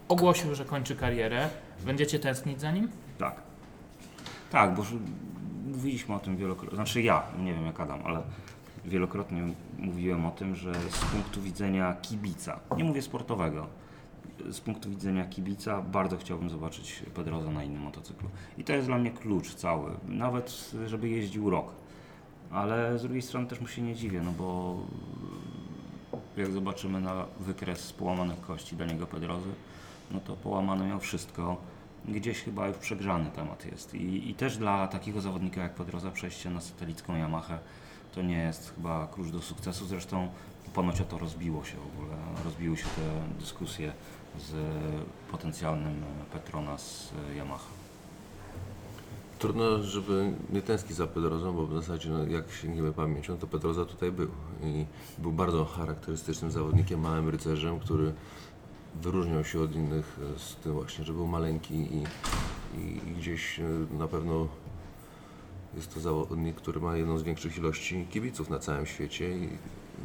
ogłosił, 0.08 0.56
że 0.56 0.66
kończy 0.66 0.96
karierę. 0.96 1.50
Będziecie 1.86 2.20
tęsknić 2.20 2.62
za 2.62 2.72
nim? 2.72 2.90
Tak. 3.18 3.36
Tak, 4.52 4.76
bo 4.76 4.84
mówiliśmy 5.66 6.16
o 6.16 6.20
tym 6.20 6.38
wielokrotnie. 6.38 6.76
Znaczy 6.76 7.02
ja, 7.02 7.24
nie 7.40 7.54
wiem 7.54 7.66
jak 7.66 7.80
Adam, 7.80 8.00
ale 8.06 8.22
wielokrotnie 8.86 9.42
mówiłem 9.80 10.26
o 10.26 10.32
tym, 10.32 10.56
że 10.56 10.74
z 10.74 11.06
punktu 11.06 11.42
widzenia 11.42 11.96
kibica, 12.02 12.60
nie 12.78 12.84
mówię 12.84 13.02
sportowego, 13.02 13.68
z 14.50 14.60
punktu 14.60 14.90
widzenia 14.90 15.26
kibica 15.26 15.82
bardzo 15.82 16.18
chciałbym 16.18 16.50
zobaczyć 16.50 17.04
Pedroza 17.16 17.52
na 17.52 17.64
innym 17.64 17.82
motocyklu. 17.82 18.30
I 18.58 18.64
to 18.64 18.74
jest 18.74 18.88
dla 18.88 18.98
mnie 18.98 19.12
klucz 19.12 19.56
cały. 19.56 19.92
Nawet 20.08 20.72
żeby 20.88 21.10
jeździł 21.10 21.50
rok. 21.50 21.83
Ale 22.54 23.00
z 23.00 23.02
drugiej 23.02 23.22
strony 23.22 23.48
też 23.48 23.62
mu 23.62 23.68
się 23.68 23.82
nie 23.82 23.96
dziwię, 23.96 24.22
no 24.22 24.32
bo 24.32 24.78
jak 26.38 26.52
zobaczymy 26.52 27.02
na 27.02 27.26
wykres 27.40 27.94
połamanych 27.94 28.42
kości 28.42 28.76
Daniego 28.76 29.08
Pedrozy, 29.08 29.50
no 30.12 30.20
to 30.20 30.36
połamane 30.36 30.88
miał 30.88 31.00
wszystko. 31.00 31.58
Gdzieś 32.08 32.42
chyba 32.42 32.68
już 32.68 32.78
przegrzany 32.78 33.32
temat 33.32 33.66
jest. 33.66 33.96
I, 33.96 34.30
I 34.30 34.34
też 34.34 34.58
dla 34.58 34.88
takiego 34.88 35.22
zawodnika 35.22 35.62
jak 35.62 35.76
Pedroza 35.76 36.12
przejście 36.12 36.50
na 36.50 36.62
satelicką 36.62 37.16
Yamaha 37.16 37.60
to 38.16 38.22
nie 38.22 38.38
jest 38.38 38.76
chyba 38.76 39.08
klucz 39.08 39.28
do 39.28 39.42
sukcesu. 39.42 39.86
Zresztą 39.86 40.28
ponoć 40.74 41.02
o 41.02 41.04
to 41.04 41.18
rozbiło 41.18 41.64
się 41.64 41.78
w 41.78 41.96
ogóle. 41.96 42.18
Rozbiły 42.46 42.78
się 42.78 42.84
te 42.84 43.40
dyskusje 43.40 43.94
z 44.38 44.56
potencjalnym 45.32 46.04
Petronas 46.34 47.14
Yamaha. 47.36 47.83
Trudno, 49.44 49.84
żeby 49.84 50.34
nie 50.50 50.62
tęsknić 50.62 50.98
za 50.98 51.08
Pedrozą, 51.08 51.54
bo 51.54 51.68
w 51.68 51.74
zasadzie 51.74 52.10
no, 52.10 52.26
jak 52.28 52.52
sięgniemy 52.52 52.94
pamięcią, 52.94 53.38
to 53.38 53.48
Pedroza 53.48 53.86
tutaj 53.86 54.12
był 54.12 54.28
i 54.64 54.86
był 55.18 55.32
bardzo 55.32 55.66
charakterystycznym 55.66 56.52
zawodnikiem, 56.52 57.00
małym 57.00 57.30
rycerzem, 57.30 57.80
który 57.80 58.14
wyróżniał 59.02 59.44
się 59.44 59.62
od 59.62 59.76
innych 59.76 60.20
e, 60.36 60.40
z 60.40 60.56
tym 60.56 60.74
właśnie, 60.74 61.06
że 61.06 61.14
był 61.14 61.28
maleńki 61.28 61.74
i, 61.74 62.04
i, 62.78 63.10
i 63.10 63.16
gdzieś 63.16 63.60
e, 63.60 63.64
na 63.98 64.08
pewno 64.08 64.48
jest 65.76 65.94
to 65.94 66.00
zawodnik, 66.00 66.56
który 66.56 66.82
ma 66.82 66.98
jedną 66.98 67.18
z 67.18 67.24
większych 67.24 67.58
ilości 67.58 68.08
kibiców 68.12 68.50
na 68.50 68.60
całym 68.60 68.86
świecie 68.86 69.38
i, 69.38 69.50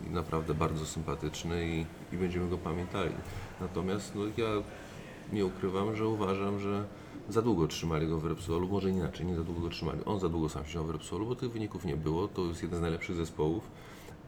i 0.06 0.10
naprawdę 0.10 0.54
bardzo 0.54 0.86
sympatyczny 0.86 1.68
i, 1.68 1.86
i 2.14 2.18
będziemy 2.18 2.48
go 2.48 2.58
pamiętali. 2.58 3.14
Natomiast 3.60 4.14
no, 4.14 4.22
ja 4.36 4.48
nie 5.32 5.46
ukrywam, 5.46 5.96
że 5.96 6.08
uważam, 6.08 6.60
że 6.60 6.84
za 7.28 7.42
długo 7.42 7.66
trzymali 7.66 8.08
go 8.08 8.20
w 8.20 8.26
Repsolu, 8.26 8.68
może 8.68 8.90
inaczej, 8.90 9.26
nie 9.26 9.36
za 9.36 9.44
długo 9.44 9.60
go 9.60 9.68
trzymali. 9.68 10.00
On 10.04 10.20
za 10.20 10.28
długo 10.28 10.48
sam 10.48 10.64
siedział 10.64 10.84
w 10.84 10.90
Repsolu, 10.90 11.26
bo 11.26 11.34
tych 11.34 11.52
wyników 11.52 11.84
nie 11.84 11.96
było. 11.96 12.28
To 12.28 12.44
jest 12.44 12.62
jeden 12.62 12.78
z 12.78 12.82
najlepszych 12.82 13.16
zespołów, 13.16 13.70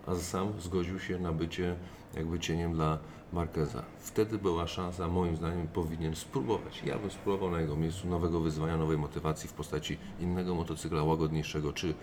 a 0.06 0.14
sam 0.14 0.52
zgodził 0.60 1.00
się 1.00 1.18
na 1.18 1.32
bycie 1.32 1.76
jakby 2.14 2.40
cieniem 2.40 2.72
dla 2.72 2.98
Marqueza. 3.32 3.82
Wtedy 4.00 4.38
była 4.38 4.66
szansa, 4.66 5.08
moim 5.08 5.36
zdaniem, 5.36 5.68
powinien 5.68 6.16
spróbować. 6.16 6.82
Ja 6.86 6.98
bym 6.98 7.10
spróbował 7.10 7.50
na 7.50 7.60
jego 7.60 7.76
miejscu 7.76 8.08
nowego 8.08 8.40
wyzwania, 8.40 8.76
nowej 8.76 8.98
motywacji 8.98 9.48
w 9.48 9.52
postaci 9.52 9.98
innego 10.20 10.54
motocykla, 10.54 11.02
łagodniejszego, 11.02 11.72
czy 11.72 11.94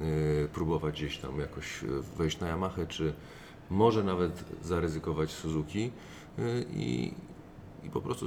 y, 0.00 0.48
próbować 0.52 0.94
gdzieś 0.94 1.18
tam 1.18 1.38
jakoś 1.38 1.82
y, 1.82 1.86
wejść 2.16 2.40
na 2.40 2.48
Yamaha, 2.48 2.86
czy 2.86 3.12
może 3.70 4.04
nawet 4.04 4.44
zaryzykować 4.62 5.30
Suzuki 5.30 5.90
y, 6.38 6.64
i, 6.70 7.14
i 7.84 7.90
po 7.90 8.00
prostu 8.00 8.26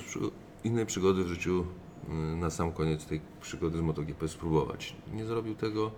innej 0.63 0.85
przygody 0.85 1.23
w 1.23 1.27
życiu 1.27 1.65
y, 2.09 2.35
na 2.35 2.49
sam 2.49 2.71
koniec 2.71 3.05
tej 3.05 3.21
przygody 3.41 3.77
z 3.77 3.81
MotoGP 3.81 4.27
spróbować. 4.27 4.95
Nie 5.13 5.25
zrobił 5.25 5.55
tego 5.55 5.91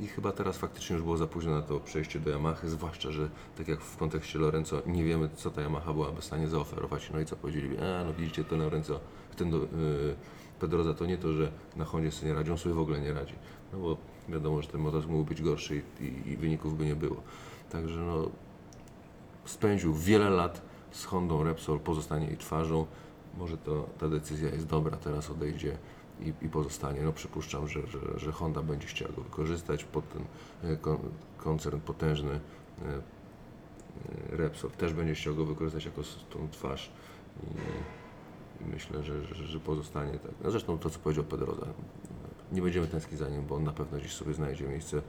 i 0.00 0.06
chyba 0.06 0.32
teraz 0.32 0.58
faktycznie 0.58 0.94
już 0.94 1.02
było 1.02 1.16
za 1.16 1.26
późno 1.26 1.52
na 1.52 1.62
to 1.62 1.80
przejście 1.80 2.20
do 2.20 2.30
Yamaha, 2.30 2.68
zwłaszcza, 2.68 3.10
że 3.10 3.30
tak 3.58 3.68
jak 3.68 3.80
w 3.80 3.96
kontekście 3.96 4.38
Lorenzo 4.38 4.82
nie 4.86 5.04
wiemy 5.04 5.28
co 5.36 5.50
ta 5.50 5.62
Yamaha 5.62 5.92
byłaby 5.92 6.20
w 6.20 6.24
stanie 6.24 6.48
zaoferować. 6.48 7.10
No 7.12 7.20
i 7.20 7.26
co 7.26 7.36
powiedzieli, 7.36 7.78
a 7.78 8.04
no 8.04 8.12
widzicie 8.12 8.44
ten 8.44 8.58
Lorenzo, 8.58 9.00
ten 9.36 9.54
y, 9.54 9.58
Pedroza 10.60 10.94
to 10.94 11.06
nie 11.06 11.18
to, 11.18 11.32
że 11.32 11.52
na 11.76 11.84
Hondzie 11.84 12.10
sobie 12.10 12.28
nie 12.28 12.34
radzi, 12.34 12.50
on 12.50 12.58
sobie 12.58 12.74
w 12.74 12.78
ogóle 12.78 13.00
nie 13.00 13.12
radzi. 13.12 13.34
No 13.72 13.78
bo 13.78 13.96
wiadomo, 14.28 14.62
że 14.62 14.68
ten 14.68 14.80
motocykl 14.80 15.12
mógł 15.12 15.24
być 15.24 15.42
gorszy 15.42 15.82
i, 16.00 16.04
i, 16.04 16.32
i 16.32 16.36
wyników 16.36 16.78
by 16.78 16.86
nie 16.86 16.96
było. 16.96 17.16
Także 17.70 18.00
no 18.00 18.30
spędził 19.44 19.94
wiele 19.94 20.30
lat 20.30 20.69
z 20.90 21.04
Hondą 21.04 21.44
Repsol, 21.44 21.80
pozostanie 21.80 22.26
jej 22.26 22.36
twarzą. 22.36 22.86
Może 23.38 23.56
to 23.56 23.88
ta 23.98 24.08
decyzja 24.08 24.50
jest 24.50 24.66
dobra, 24.66 24.96
teraz 24.96 25.30
odejdzie 25.30 25.78
i, 26.20 26.32
i 26.44 26.48
pozostanie. 26.48 27.02
No 27.02 27.12
przypuszczam, 27.12 27.68
że, 27.68 27.86
że, 27.86 27.98
że 28.16 28.32
Honda 28.32 28.62
będzie 28.62 28.86
chciała 28.86 29.12
go 29.12 29.22
wykorzystać 29.22 29.84
pod 29.84 30.04
ten 30.08 30.24
e, 30.62 30.76
kon, 30.76 30.98
koncern 31.36 31.80
potężny. 31.80 32.30
e, 32.32 32.88
e, 32.88 34.36
Repsol 34.36 34.70
też 34.70 34.92
będzie 34.92 35.14
chciał 35.14 35.34
go 35.34 35.44
wykorzystać 35.44 35.84
jako 35.84 36.02
tą 36.30 36.48
twarz 36.50 36.90
i, 37.42 38.64
i 38.64 38.66
myślę, 38.66 39.02
że, 39.02 39.24
że, 39.24 39.46
że 39.46 39.60
pozostanie 39.60 40.18
tak. 40.18 40.32
No 40.44 40.50
zresztą 40.50 40.78
to, 40.78 40.90
co 40.90 40.98
powiedział 40.98 41.24
Pedroza, 41.24 41.66
nie 42.52 42.62
będziemy 42.62 42.86
tęsknić 42.86 43.20
za 43.20 43.28
nim, 43.28 43.46
bo 43.46 43.54
on 43.56 43.64
na 43.64 43.72
pewno 43.72 43.98
gdzieś 43.98 44.12
sobie 44.12 44.34
znajdzie 44.34 44.68
miejsce 44.68 45.02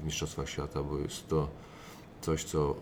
w 0.00 0.04
Mistrzostwach 0.04 0.48
Świata, 0.48 0.82
bo 0.82 0.98
jest 0.98 1.28
to 1.28 1.48
coś, 2.20 2.44
co 2.44 2.74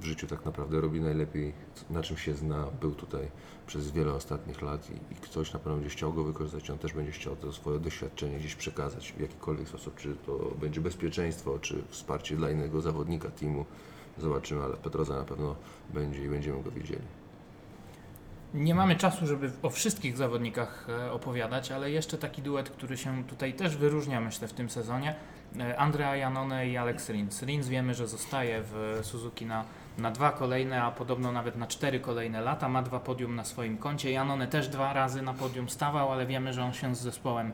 w 0.00 0.04
życiu 0.04 0.26
tak 0.26 0.44
naprawdę 0.44 0.80
robi 0.80 1.00
najlepiej, 1.00 1.52
na 1.90 2.02
czym 2.02 2.16
się 2.16 2.34
zna, 2.34 2.66
był 2.80 2.94
tutaj 2.94 3.30
przez 3.66 3.90
wiele 3.90 4.12
ostatnich 4.12 4.62
lat 4.62 4.90
i, 4.90 5.12
i 5.12 5.16
ktoś 5.16 5.52
na 5.52 5.58
pewno 5.58 5.74
będzie 5.76 5.90
chciał 5.90 6.12
go 6.12 6.24
wykorzystać, 6.24 6.70
on 6.70 6.78
też 6.78 6.92
będzie 6.92 7.12
chciał 7.12 7.36
to 7.36 7.52
swoje 7.52 7.78
doświadczenie 7.78 8.38
gdzieś 8.38 8.54
przekazać 8.54 9.12
w 9.12 9.20
jakikolwiek 9.20 9.68
sposób, 9.68 9.96
czy 9.96 10.16
to 10.26 10.52
będzie 10.60 10.80
bezpieczeństwo, 10.80 11.58
czy 11.58 11.82
wsparcie 11.88 12.36
dla 12.36 12.50
innego 12.50 12.80
zawodnika 12.80 13.30
teamu, 13.30 13.64
zobaczymy, 14.18 14.62
ale 14.62 14.76
Petroza 14.76 15.16
na 15.16 15.24
pewno 15.24 15.56
będzie 15.94 16.24
i 16.24 16.28
będziemy 16.28 16.62
go 16.62 16.70
widzieli. 16.70 17.25
Nie 18.54 18.74
mamy 18.74 18.96
czasu, 18.96 19.26
żeby 19.26 19.50
o 19.62 19.70
wszystkich 19.70 20.16
zawodnikach 20.16 20.86
e, 20.88 21.12
opowiadać, 21.12 21.72
ale 21.72 21.90
jeszcze 21.90 22.18
taki 22.18 22.42
duet, 22.42 22.70
który 22.70 22.96
się 22.96 23.24
tutaj 23.24 23.54
też 23.54 23.76
wyróżnia, 23.76 24.20
myślę, 24.20 24.48
w 24.48 24.52
tym 24.52 24.70
sezonie. 24.70 25.14
E, 25.60 25.78
Andrea 25.78 26.16
Janone 26.16 26.68
i 26.68 26.76
Alex 26.76 27.08
Rins. 27.08 27.42
Rins 27.42 27.68
wiemy, 27.68 27.94
że 27.94 28.08
zostaje 28.08 28.62
w 28.62 29.00
Suzuki 29.02 29.46
na, 29.46 29.64
na 29.98 30.10
dwa 30.10 30.32
kolejne, 30.32 30.82
a 30.82 30.90
podobno 30.90 31.32
nawet 31.32 31.56
na 31.56 31.66
cztery 31.66 32.00
kolejne 32.00 32.40
lata. 32.40 32.68
Ma 32.68 32.82
dwa 32.82 33.00
podium 33.00 33.34
na 33.34 33.44
swoim 33.44 33.78
koncie. 33.78 34.10
Janone 34.10 34.46
też 34.46 34.68
dwa 34.68 34.92
razy 34.92 35.22
na 35.22 35.34
podium 35.34 35.68
stawał, 35.68 36.12
ale 36.12 36.26
wiemy, 36.26 36.52
że 36.52 36.64
on 36.64 36.72
się 36.72 36.94
z 36.94 37.00
zespołem 37.00 37.52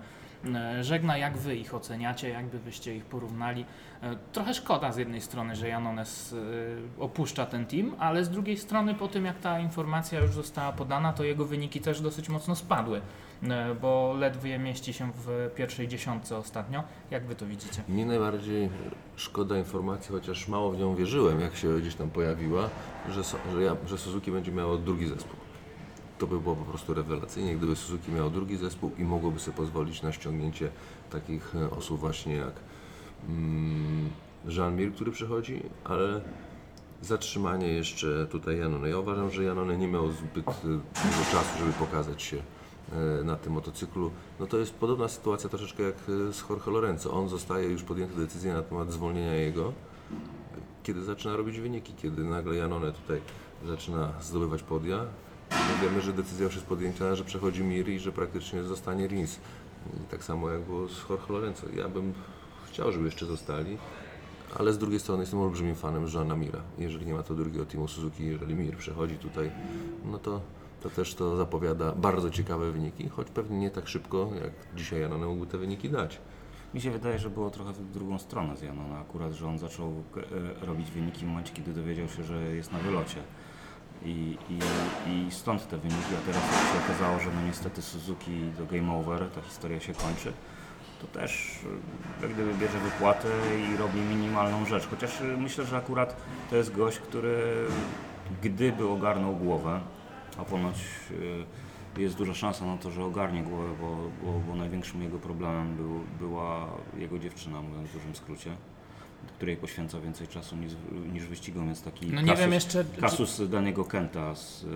żegna. 0.81 1.17
Jak 1.17 1.39
wy 1.39 1.57
ich 1.57 1.75
oceniacie? 1.75 2.29
Jakby 2.29 2.59
byście 2.59 2.97
ich 2.97 3.05
porównali? 3.05 3.65
E, 4.03 4.17
Trochę 4.33 4.55
szkoda 4.55 4.93
z 4.93 4.97
jednej 4.97 5.21
strony, 5.21 5.57
że 5.57 5.69
Janones 5.69 6.33
e, 6.99 7.03
opuszcza 7.03 7.47
ten 7.47 7.67
team, 7.67 7.95
ale 7.99 8.25
z 8.25 8.31
drugiej 8.31 8.57
strony 8.57 8.95
po 8.95 9.09
tym 9.09 9.25
jak 9.25 9.39
ta 9.39 9.59
informacja 9.61 10.21
już 10.21 10.31
została 10.31 10.73
podana, 10.73 11.13
to 11.13 11.25
jego 11.25 11.45
wyniki 11.45 11.81
też 11.81 12.01
dosyć 12.01 12.29
mocno 12.29 12.57
spadły, 12.57 13.01
e, 13.43 13.75
bo 13.75 14.15
ledwie 14.19 14.59
mieści 14.59 14.93
się 14.93 15.13
w 15.15 15.51
pierwszej 15.55 15.89
dziesiątce 15.89 16.37
ostatnio. 16.37 16.83
Jak 17.11 17.27
wy 17.27 17.35
to 17.35 17.47
widzicie? 17.47 17.83
Mnie 17.89 18.07
najbardziej 18.07 18.69
szkoda 19.17 19.59
informacji, 19.59 20.13
chociaż 20.13 20.49
mało 20.49 20.71
w 20.71 20.79
nią 20.79 20.95
wierzyłem, 20.95 21.41
jak 21.41 21.57
się 21.57 21.79
gdzieś 21.79 21.95
tam 21.95 22.11
pojawiła, 22.11 22.69
że, 23.09 23.23
że, 23.53 23.63
ja, 23.63 23.77
że 23.87 23.99
Suzuki 23.99 24.31
będzie 24.33 24.53
miało 24.53 24.79
drugi 24.79 25.07
zespół. 25.07 25.37
To 26.23 26.27
by 26.27 26.41
było 26.41 26.57
po 26.57 26.65
prostu 26.65 26.95
rewelacyjnie, 26.95 27.57
gdyby 27.57 27.77
Suzuki 27.77 28.13
miało 28.13 28.31
drugi 28.31 28.57
zespół 28.57 28.91
i 28.99 29.05
mogłoby 29.05 29.41
sobie 29.41 29.57
pozwolić 29.57 30.03
na 30.03 30.13
ściągnięcie 30.13 30.71
takich 31.11 31.55
e, 31.57 31.71
osób 31.71 32.01
właśnie 32.01 32.35
jak 32.35 32.53
mm, 33.29 34.11
Jean 34.49 34.77
Mir, 34.77 34.93
który 34.95 35.13
przychodzi, 35.13 35.63
ale 35.85 36.21
zatrzymanie 37.01 37.69
jeszcze 37.69 38.27
tutaj 38.27 38.59
Janone. 38.59 38.89
Ja 38.89 38.99
uważam, 38.99 39.31
że 39.31 39.45
Janone 39.45 39.79
nie 39.79 39.89
miał 39.89 40.11
zbyt 40.11 40.49
e, 40.49 40.53
dużo 41.05 41.25
czasu, 41.33 41.59
żeby 41.59 41.73
pokazać 41.73 42.23
się 42.23 42.37
e, 42.93 43.25
na 43.25 43.37
tym 43.37 43.53
motocyklu. 43.53 44.11
No 44.41 44.47
to 44.47 44.59
jest 44.59 44.75
podobna 44.75 45.09
sytuacja 45.09 45.51
troszeczkę 45.51 45.83
jak 45.83 45.97
z 46.07 46.51
Jorge 46.51 46.71
Lorenzo. 46.71 47.13
On 47.13 47.29
zostaje 47.29 47.69
już 47.69 47.83
podjęte 47.83 48.17
decyzje 48.17 48.53
na 48.53 48.63
temat 48.63 48.93
zwolnienia 48.93 49.35
jego, 49.35 49.73
kiedy 50.83 51.05
zaczyna 51.05 51.37
robić 51.37 51.61
wyniki, 51.61 51.93
kiedy 52.03 52.25
nagle 52.25 52.57
Janone 52.57 52.93
tutaj 52.93 53.21
zaczyna 53.67 54.13
zdobywać 54.21 54.63
podia. 54.63 55.07
Wiemy, 55.83 56.01
że 56.01 56.13
decyzja 56.13 56.45
już 56.45 56.55
jest 56.55 56.67
podjęta, 56.67 57.15
że 57.15 57.25
przechodzi 57.25 57.65
Mir 57.65 57.89
i 57.89 57.99
że 57.99 58.13
praktycznie 58.13 58.63
zostanie 58.63 59.07
Rins. 59.07 59.39
Tak 60.11 60.25
samo 60.25 60.51
jak 60.51 60.63
było 60.63 60.89
z 60.89 61.09
Jorge 61.11 61.33
Lorenzo. 61.33 61.67
Ja 61.77 61.89
bym 61.89 62.15
chciał, 62.67 62.93
żeby 62.93 63.05
jeszcze 63.05 63.27
zostali, 63.27 63.79
ale 64.59 64.73
z 64.73 64.79
drugiej 64.79 65.01
strony 65.01 65.23
jestem 65.23 65.41
olbrzymim 65.41 65.75
fanem 65.75 66.07
Jeana 66.15 66.37
Mira. 66.37 66.61
Jeżeli 66.79 67.07
nie 67.07 67.15
ma 67.15 67.23
to 67.23 67.35
drugiego 67.35 67.67
teamu 67.67 67.89
Suzuki, 67.89 68.27
jeżeli 68.27 68.55
Mir 68.55 68.77
przechodzi 68.77 69.17
tutaj, 69.17 69.51
no 70.05 70.19
to, 70.19 70.41
to 70.83 70.91
też 70.91 71.15
to 71.15 71.37
zapowiada 71.37 71.93
bardzo 71.93 72.31
ciekawe 72.31 72.71
wyniki, 72.71 73.09
choć 73.09 73.31
pewnie 73.31 73.59
nie 73.59 73.71
tak 73.71 73.89
szybko, 73.89 74.31
jak 74.43 74.53
dzisiaj 74.77 75.01
Janone 75.01 75.27
mógłby 75.27 75.47
te 75.47 75.59
wyniki 75.59 75.91
dać. 75.91 76.21
Mi 76.75 76.81
się 76.81 76.91
wydaje, 76.91 77.19
że 77.19 77.31
było 77.31 77.51
trochę 77.51 77.73
w 77.73 77.93
drugą 77.93 78.19
stronę 78.19 78.57
z 78.57 78.63
Janona 78.63 78.99
akurat, 78.99 79.33
że 79.33 79.49
on 79.49 79.59
zaczął 79.59 80.03
e, 80.61 80.67
robić 80.67 80.91
wyniki 80.91 81.25
w 81.25 81.29
momencie, 81.29 81.55
kiedy 81.55 81.73
dowiedział 81.73 82.09
się, 82.09 82.25
że 82.25 82.55
jest 82.55 82.73
na 82.73 82.79
wylocie. 82.79 83.23
I, 84.05 84.39
i, 84.51 84.59
I 85.11 85.31
stąd 85.31 85.69
te 85.69 85.77
wyniki, 85.79 86.15
a 86.23 86.27
teraz 86.27 86.43
jak 86.43 86.73
się 86.73 86.85
okazało, 86.85 87.21
że 87.21 87.31
no 87.35 87.47
niestety 87.47 87.83
Suzuki 87.83 88.41
do 88.59 88.67
game 88.67 88.93
over, 88.93 89.31
ta 89.31 89.41
historia 89.41 89.81
się 89.81 89.95
kończy, 89.95 90.33
to 91.01 91.07
też 91.07 91.59
e, 92.21 92.23
jak 92.23 92.35
gdyby 92.35 92.55
bierze 92.55 92.79
wypłatę 92.79 93.29
i 93.73 93.77
robi 93.77 94.01
minimalną 94.01 94.67
rzecz. 94.67 94.87
Chociaż 94.87 95.21
e, 95.21 95.25
myślę, 95.25 95.65
że 95.65 95.77
akurat 95.77 96.17
to 96.51 96.57
jest 96.57 96.77
gość, 96.77 96.99
który 96.99 97.67
gdyby 98.43 98.89
ogarnął 98.89 99.37
głowę, 99.37 99.81
a 100.39 100.45
ponoć 100.45 100.77
e, 101.97 102.01
jest 102.01 102.17
duża 102.17 102.35
szansa 102.35 102.67
na 102.67 102.77
to, 102.77 102.91
że 102.91 103.05
ogarnie 103.05 103.43
głowę, 103.43 103.69
bo, 103.81 103.97
bo, 104.23 104.39
bo 104.39 104.55
największym 104.55 105.03
jego 105.03 105.19
problemem 105.19 105.77
był, 105.77 106.01
była 106.21 106.67
jego 106.99 107.19
dziewczyna, 107.19 107.63
mówiąc 107.63 107.89
w 107.89 107.93
dużym 107.93 108.15
skrócie, 108.15 108.51
której 109.37 109.57
poświęca 109.57 110.01
więcej 110.01 110.29
czasu 110.29 110.57
niż, 110.57 110.73
niż 111.13 111.27
wyścigom, 111.27 111.67
więc 111.67 111.83
taki 111.83 112.07
No 112.07 112.21
nie 112.21 112.27
kasus, 112.27 112.41
wiem 112.41 112.53
jeszcze, 112.53 112.85
czy, 112.95 113.01
kasus 113.01 113.49
Daniego 113.49 113.85
Kenta 113.85 114.35
z 114.35 114.65
e, 114.65 114.67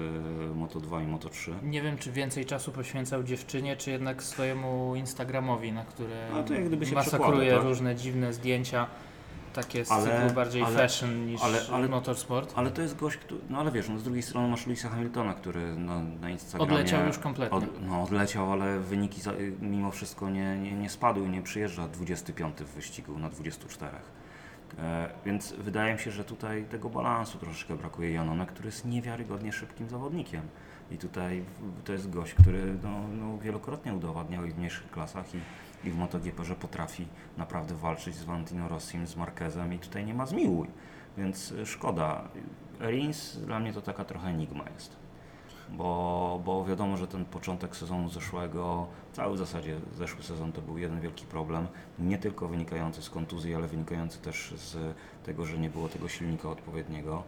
Moto2 0.55 1.05
i 1.05 1.13
Moto3. 1.13 1.53
nie 1.63 1.83
wiem 1.83 1.99
czy 1.99 2.13
więcej 2.13 2.45
czasu 2.47 2.73
poświęcał 2.73 3.23
dziewczynie, 3.23 3.77
czy 3.77 3.91
jednak 3.91 4.23
swojemu 4.23 4.95
Instagramowi, 4.97 5.73
na 5.73 5.85
które 5.85 6.29
No 6.33 6.43
to 6.43 6.55
jak 6.55 6.67
gdyby 6.67 6.87
się 6.87 6.95
masakruje 6.95 7.55
tak? 7.55 7.63
różne 7.63 7.97
dziwne 7.97 8.33
zdjęcia, 8.33 8.87
takie 9.53 9.85
z 9.85 9.91
Ale- 9.93 10.05
cyklu 10.21 10.35
bardziej 10.35 10.63
ale- 10.63 10.77
fashion 10.77 11.27
niż 11.27 11.43
ale- 11.43 11.61
ale- 11.73 11.89
motorsport. 11.89 12.53
Ale 12.57 12.71
to 12.71 12.83
jest 12.83 12.97
gość, 12.97 13.17
który, 13.17 13.41
no 13.51 13.59
ale 13.59 13.71
wiesz, 13.73 13.89
no 13.89 13.99
z 13.99 14.03
drugiej 14.05 14.23
strony 14.23 14.49
masz 14.49 14.67
Louisa 14.67 14.89
Hamiltona, 14.89 15.35
który 15.35 15.77
na, 15.77 16.01
na 16.03 16.31
Instagramie... 16.31 16.73
Odleciał 16.73 17.07
już 17.07 17.19
kompletnie. 17.19 17.59
Od, 17.59 17.65
no 17.83 18.03
odleciał, 18.03 18.53
ale 18.53 18.81
wyniki 18.81 19.21
za, 19.21 19.33
mimo 19.61 19.91
wszystko 19.91 20.31
nie, 20.31 20.59
nie, 20.59 20.73
nie 20.73 20.91
spadły, 20.91 21.29
nie 21.29 21.43
przyjeżdża 21.43 21.89
25 21.89 22.57
w 22.57 22.75
wyścigu 22.75 23.19
na 23.19 23.31
24. 23.31 23.97
E, 24.79 25.09
więc 25.25 25.53
wydaje 25.53 25.95
mi 25.95 26.01
się, 26.01 26.11
że 26.11 26.25
tutaj 26.25 26.65
tego 26.65 26.91
balansu 26.91 27.39
troszeczkę 27.39 27.77
brakuje 27.77 28.13
Janona, 28.13 28.47
który 28.47 28.67
jest 28.67 28.85
niewiarygodnie 28.85 29.53
szybkim 29.53 29.89
zawodnikiem. 29.89 30.43
I 30.91 30.99
tutaj 30.99 31.45
to 31.85 31.93
jest 31.93 32.11
gość, 32.11 32.35
który 32.35 32.79
no, 32.83 33.09
no, 33.09 33.39
wielokrotnie 33.39 33.95
udowadniał 33.95 34.45
i 34.45 34.51
w 34.51 34.59
mniejszych 34.59 34.91
klasach 34.91 35.35
i, 35.35 35.39
i 35.89 35.91
w 35.91 35.97
MotoGP, 35.97 36.45
że 36.45 36.55
potrafi 36.55 37.07
naprawdę 37.37 37.75
walczyć 37.75 38.15
z 38.15 38.25
Valentino 38.25 38.69
Rossim, 38.69 39.07
z 39.07 39.17
Marquezem 39.17 39.75
i 39.75 39.79
tutaj 39.79 40.07
nie 40.07 40.15
ma 40.15 40.27
zmiłuj. 40.27 40.69
Więc 41.19 41.53
y, 41.53 41.67
szkoda. 41.67 42.29
Rins 42.81 43.37
dla 43.37 43.61
mnie 43.61 43.73
to 43.73 43.83
taka 43.83 44.05
trochę 44.05 44.29
enigma 44.29 44.65
jest. 44.75 45.06
Bo, 45.71 46.41
bo 46.45 46.65
wiadomo, 46.65 46.97
że 46.97 47.07
ten 47.07 47.25
początek 47.25 47.77
sezonu 47.77 48.09
zeszłego, 48.09 48.87
cały 49.13 49.35
w 49.35 49.39
zasadzie 49.39 49.77
zeszły 49.95 50.23
sezon 50.23 50.53
to 50.53 50.63
był 50.63 50.79
jeden 50.79 51.01
wielki 51.01 51.27
problem, 51.27 51.67
nie 51.99 52.19
tylko 52.19 52.49
wynikający 52.49 53.03
z 53.03 53.11
kontuzji, 53.11 53.55
ale 53.55 53.67
wynikający 53.69 54.19
też 54.19 54.55
z 54.57 54.97
tego, 55.25 55.47
że 55.47 55.59
nie 55.59 55.71
było 55.71 55.89
tego 55.89 56.09
silnika 56.09 56.49
odpowiedniego. 56.51 57.23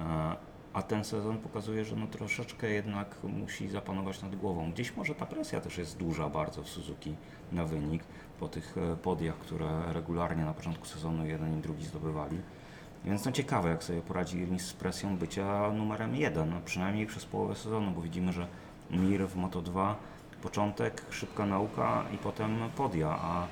E, 0.00 0.36
A 0.72 0.82
ten 0.82 1.04
sezon 1.04 1.38
pokazuje, 1.38 1.84
że 1.84 1.96
no 1.96 2.06
troszeczkę 2.06 2.70
jednak 2.70 3.16
musi 3.24 3.68
zapanować 3.68 4.22
nad 4.22 4.36
głową. 4.36 4.72
Gdzieś 4.72 4.96
może 4.96 5.14
ta 5.14 5.26
presja 5.26 5.60
też 5.60 5.78
jest 5.78 5.96
duża 5.98 6.28
bardzo 6.28 6.62
w 6.62 6.68
Suzuki 6.68 7.14
na 7.52 7.64
wynik 7.64 8.02
po 8.40 8.48
tych 8.48 8.78
e, 8.78 8.96
podiach, 8.96 9.34
które 9.38 9.92
regularnie 9.92 10.44
na 10.44 10.54
początku 10.54 10.86
sezonu 10.86 11.26
jeden 11.26 11.58
i 11.58 11.62
drugi 11.62 11.84
zdobywali. 11.86 12.38
Więc 13.04 13.24
no 13.24 13.32
ciekawe, 13.32 13.68
jak 13.68 13.84
sobie 13.84 14.00
poradzi 14.00 14.44
Rins 14.44 14.62
z 14.62 14.72
presją 14.72 15.16
bycia 15.16 15.72
numerem 15.72 16.16
jeden, 16.16 16.50
no 16.50 16.60
przynajmniej 16.64 17.06
przez 17.06 17.24
połowę 17.24 17.56
sezonu, 17.56 17.90
bo 17.90 18.02
widzimy, 18.02 18.32
że 18.32 18.46
Mir 18.90 19.28
w 19.28 19.36
Moto2 19.36 19.94
początek, 20.42 21.02
szybka 21.10 21.46
nauka 21.46 22.04
i 22.14 22.18
potem 22.18 22.58
podia, 22.76 23.08
a 23.08 23.46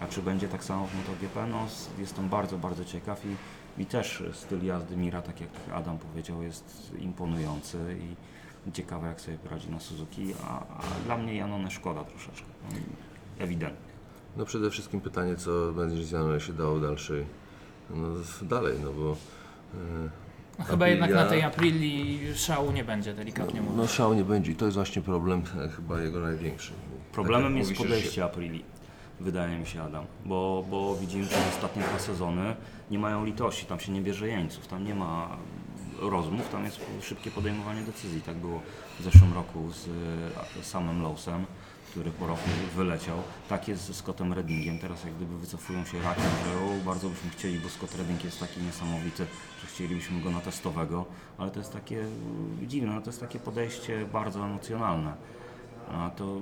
A 0.00 0.06
czy 0.06 0.22
będzie 0.22 0.48
tak 0.48 0.64
samo 0.64 0.86
w 0.86 0.94
MotoGP? 0.94 1.46
No, 1.46 1.66
jestem 1.98 2.28
bardzo, 2.28 2.58
bardzo 2.58 2.84
ciekaw 2.84 3.24
i, 3.24 3.36
i 3.82 3.86
też 3.86 4.22
styl 4.32 4.64
jazdy 4.64 4.96
Mira, 4.96 5.22
tak 5.22 5.40
jak 5.40 5.50
Adam 5.74 5.98
powiedział, 5.98 6.42
jest 6.42 6.92
imponujący 6.98 7.78
i 8.00 8.72
ciekawe 8.72 9.08
jak 9.08 9.20
sobie 9.20 9.38
poradzi 9.38 9.70
na 9.70 9.80
Suzuki, 9.80 10.34
a, 10.44 10.58
a 10.58 10.82
dla 11.04 11.16
mnie 11.16 11.34
Janone 11.34 11.70
szkoda 11.70 12.04
troszeczkę, 12.04 12.46
ewidentnie. 13.38 13.90
No 14.36 14.44
przede 14.44 14.70
wszystkim 14.70 15.00
pytanie, 15.00 15.36
co 15.36 15.72
będzie 15.72 16.04
z 16.04 16.10
Janem 16.10 16.40
się 16.40 16.52
dało 16.52 16.78
dalszej, 16.78 17.26
no, 17.94 18.06
dalej, 18.48 18.78
no 18.84 18.92
bo... 18.92 19.16
e, 19.74 20.08
No, 20.58 20.64
chyba 20.64 20.86
Aprilia- 20.86 20.88
jednak 20.88 21.10
na 21.14 21.26
tej 21.26 21.42
Aprili 21.42 22.18
szału 22.34 22.72
nie 22.72 22.84
będzie, 22.84 23.14
delikatnie 23.14 23.60
mówiąc. 23.60 23.76
No 23.78 23.86
szału 23.86 24.14
nie 24.14 24.24
będzie 24.24 24.52
i 24.52 24.54
to 24.54 24.64
jest 24.64 24.76
właśnie 24.76 25.02
problem 25.02 25.42
e, 25.64 25.68
chyba 25.68 26.00
jego 26.00 26.20
największy. 26.20 26.72
Problemem 27.12 27.48
Tak 27.52 27.56
jest 27.58 27.70
mówi 27.70 27.76
się, 27.82 27.88
że 27.88 27.94
podejście 27.94 28.24
Aprili, 28.24 28.64
wydaje 29.20 29.58
mi 29.58 29.66
się 29.66 29.82
Adam, 29.82 30.04
bo, 30.24 30.64
bo 30.70 30.96
widzimy, 30.96 31.24
że 31.24 31.36
ostatnie 31.54 31.82
dwa 31.82 31.98
sezony 31.98 32.56
nie 32.90 32.98
mają 32.98 33.24
litości, 33.24 33.66
tam 33.66 33.80
się 33.80 33.92
nie 33.92 34.00
bierze 34.02 34.28
jeńców, 34.28 34.66
tam 34.66 34.84
nie 34.84 34.94
ma 34.94 35.36
rozmów, 36.00 36.48
tam 36.48 36.64
jest 36.64 36.80
szybkie 37.02 37.30
podejmowanie 37.30 37.82
decyzji. 37.82 38.20
Tak 38.22 38.36
było 38.36 38.60
w 39.00 39.02
zeszłym 39.04 39.34
roku 39.34 39.70
z 39.72 39.88
e, 40.60 40.64
samym 40.64 41.02
Lowsem, 41.02 41.44
który 41.90 42.10
po 42.10 42.26
roku 42.26 42.48
wyleciał. 42.76 43.16
Tak 43.48 43.68
jest 43.68 43.86
ze 43.86 43.94
Scottem 43.94 44.32
Reddingiem, 44.32 44.78
teraz 44.78 45.04
jak 45.04 45.14
gdyby 45.14 45.38
wycofują 45.38 45.84
się 45.84 46.02
rakiem, 46.02 46.24
że 46.44 46.64
o, 46.64 46.84
bardzo 46.84 47.08
byśmy 47.08 47.30
chcieli, 47.30 47.58
bo 47.58 47.68
Scott 47.68 47.94
Redding 47.94 48.24
jest 48.24 48.40
taki 48.40 48.60
niesamowity, 48.60 49.26
że 49.60 49.66
chcielibyśmy 49.66 50.20
go 50.20 50.30
na 50.30 50.40
testowego, 50.40 51.04
ale 51.38 51.50
to 51.50 51.58
jest 51.58 51.72
takie 51.72 52.00
mm, 52.00 52.68
dziwne, 52.68 52.94
no 52.94 53.00
to 53.00 53.06
jest 53.06 53.20
takie 53.20 53.38
podejście 53.38 54.06
bardzo 54.12 54.46
emocjonalne. 54.46 55.14
A 55.92 56.10
to 56.10 56.40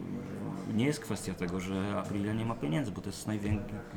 nie 0.75 0.87
jest 0.87 1.01
kwestia 1.01 1.35
tego, 1.35 1.61
że 1.61 1.97
Aprilia 1.99 2.33
nie 2.33 2.45
ma 2.45 2.55
pieniędzy, 2.55 2.91
bo 2.91 3.01
to 3.01 3.09
jest 3.09 3.29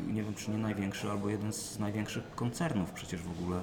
nie 0.08 0.24
wiem 0.24 0.34
czy 0.36 0.52
nie 0.52 0.58
największy, 0.58 1.12
albo 1.12 1.30
jeden 1.30 1.54
z 1.54 1.80
największych 1.80 2.36
koncernów 2.36 2.92
przecież 2.92 3.22
w 3.22 3.32
ogóle 3.32 3.62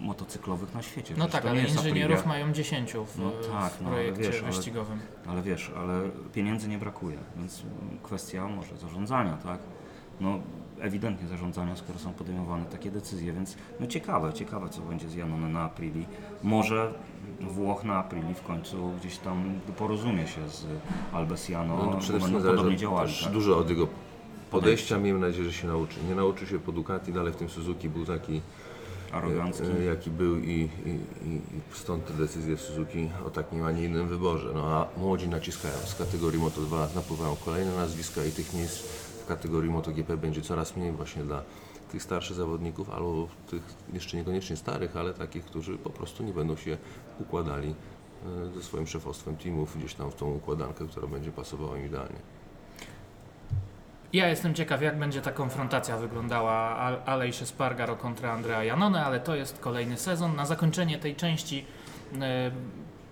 motocyklowych 0.00 0.74
na 0.74 0.82
świecie. 0.82 1.14
No 1.16 1.24
Przecież 1.28 1.42
tak, 1.42 1.50
ale 1.50 1.60
inżynierów 1.62 2.18
Aprilia. 2.18 2.28
mają 2.38 2.52
10 2.52 2.92
w, 2.92 3.18
No 3.18 3.30
tak, 3.52 3.72
w 3.72 3.82
no, 3.82 3.88
ale 3.88 3.96
projekcie 3.96 4.22
wiesz, 4.22 4.42
ale- 4.42 4.52
wyścigowym. 4.52 4.98
Ale 5.26 5.42
wiesz, 5.42 5.70
ale 5.76 6.00
pieniędzy 6.34 6.68
nie 6.68 6.78
brakuje, 6.78 7.18
więc 7.36 7.62
kwestia 8.02 8.48
może 8.48 8.76
zarządzania, 8.76 9.36
tak? 9.36 9.58
No 10.20 10.38
ewidentnie 10.80 11.28
zarządzania, 11.28 11.76
skoro 11.76 11.98
są 11.98 12.12
podejmowane 12.12 12.64
takie 12.64 12.90
decyzje, 12.90 13.32
więc 13.32 13.56
no 13.80 13.86
ciekawe, 13.86 14.32
ciekawe 14.32 14.68
co 14.68 14.80
będzie 14.80 15.08
z 15.08 15.14
Janone 15.14 15.48
na 15.48 15.60
Aprili. 15.62 16.06
Może 16.42 16.92
Włoch 17.40 17.84
na 17.84 17.98
Aprili 17.98 18.34
w 18.34 18.42
końcu 18.42 18.90
gdzieś 19.00 19.18
tam 19.18 19.60
porozumie 19.76 20.26
się 20.26 20.48
z 20.48 20.66
Albesiano, 21.12 21.76
No, 21.76 21.84
to 21.84 21.90
no, 21.90 21.96
przede 21.96 22.12
będą 22.18 22.26
wszystkim 22.28 22.42
podobnie 22.42 22.62
zależy 22.62 22.76
działali. 22.76 23.12
Tak? 23.24 23.32
dużo 23.32 23.58
od 23.58 23.70
jego 23.70 23.86
podejścia. 24.50 24.98
Miejmy 24.98 25.20
nadzieję, 25.20 25.44
że 25.44 25.52
się 25.52 25.66
nauczy. 25.66 25.96
Nie 26.08 26.14
nauczy 26.14 26.46
się 26.46 26.58
po 26.58 26.72
Ducati, 26.72 27.12
dalej 27.12 27.32
w 27.32 27.36
tym 27.36 27.48
Suzuki 27.48 27.88
był 27.88 28.04
taki, 28.06 28.40
Arogancki. 29.16 29.64
e, 29.80 29.84
jaki 29.84 30.10
był 30.10 30.38
i, 30.38 30.68
i, 30.86 30.90
i 31.26 31.40
stąd 31.72 32.06
te 32.06 32.14
decyzje 32.14 32.56
Suzuki 32.56 33.10
o 33.26 33.30
takim, 33.30 33.64
a 33.64 33.72
nie 33.72 33.84
innym 33.84 34.08
wyborze. 34.08 34.50
No 34.54 34.64
a 34.66 35.00
młodzi 35.00 35.28
naciskają. 35.28 35.74
Z 35.74 35.94
kategorii 35.94 36.40
Moto2 36.40 36.94
napływają 36.94 37.36
kolejne 37.44 37.76
nazwiska 37.76 38.24
i 38.24 38.30
tych 38.30 38.54
miejsc 38.54 38.78
w 39.24 39.26
kategorii 39.26 39.70
MotoGP 39.70 40.16
będzie 40.16 40.42
coraz 40.42 40.76
mniej 40.76 40.92
właśnie 40.92 41.22
dla 41.22 41.42
tych 41.92 42.02
starszych 42.02 42.36
zawodników, 42.36 42.90
albo 42.90 43.28
tych 43.50 43.62
jeszcze 43.92 44.16
niekoniecznie 44.16 44.56
starych, 44.56 44.96
ale 44.96 45.14
takich, 45.14 45.44
którzy 45.44 45.78
po 45.78 45.90
prostu 45.90 46.22
nie 46.22 46.32
będą 46.32 46.56
się 46.56 46.78
układali 47.20 47.74
e, 48.26 48.54
ze 48.54 48.62
swoim 48.62 48.86
szefostwem 48.86 49.36
teamów 49.36 49.78
gdzieś 49.78 49.94
tam 49.94 50.10
w 50.10 50.14
tą 50.14 50.34
układankę, 50.34 50.86
która 50.88 51.06
będzie 51.06 51.32
pasowała 51.32 51.78
im 51.78 51.86
idealnie. 51.86 52.35
Ja 54.12 54.28
jestem 54.28 54.54
ciekaw, 54.54 54.82
jak 54.82 54.98
będzie 54.98 55.22
ta 55.22 55.32
konfrontacja 55.32 55.96
wyglądała 55.96 56.52
Al- 56.76 57.00
Aleix 57.06 57.42
Espargaro 57.42 57.96
kontra 57.96 58.32
Andrea 58.32 58.64
Janone, 58.64 59.04
ale 59.06 59.20
to 59.20 59.34
jest 59.34 59.58
kolejny 59.58 59.96
sezon. 59.96 60.36
Na 60.36 60.46
zakończenie 60.46 60.98
tej 60.98 61.16
części 61.16 61.64
e, 62.20 62.50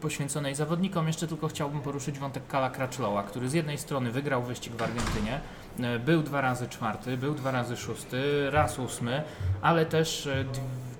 poświęconej 0.00 0.54
zawodnikom 0.54 1.06
jeszcze 1.06 1.26
tylko 1.26 1.48
chciałbym 1.48 1.80
poruszyć 1.80 2.18
wątek 2.18 2.46
Kala 2.46 2.70
Crutchlowa, 2.70 3.22
który 3.22 3.48
z 3.48 3.52
jednej 3.52 3.78
strony 3.78 4.10
wygrał 4.10 4.42
wyścig 4.42 4.72
w 4.72 4.82
Argentynie, 4.82 5.40
e, 5.80 5.98
był 5.98 6.22
dwa 6.22 6.40
razy 6.40 6.68
czwarty, 6.68 7.16
był 7.16 7.34
dwa 7.34 7.50
razy 7.50 7.76
szósty, 7.76 8.50
raz 8.50 8.78
ósmy, 8.78 9.22
ale 9.62 9.86
też 9.86 10.26
e, 10.26 10.44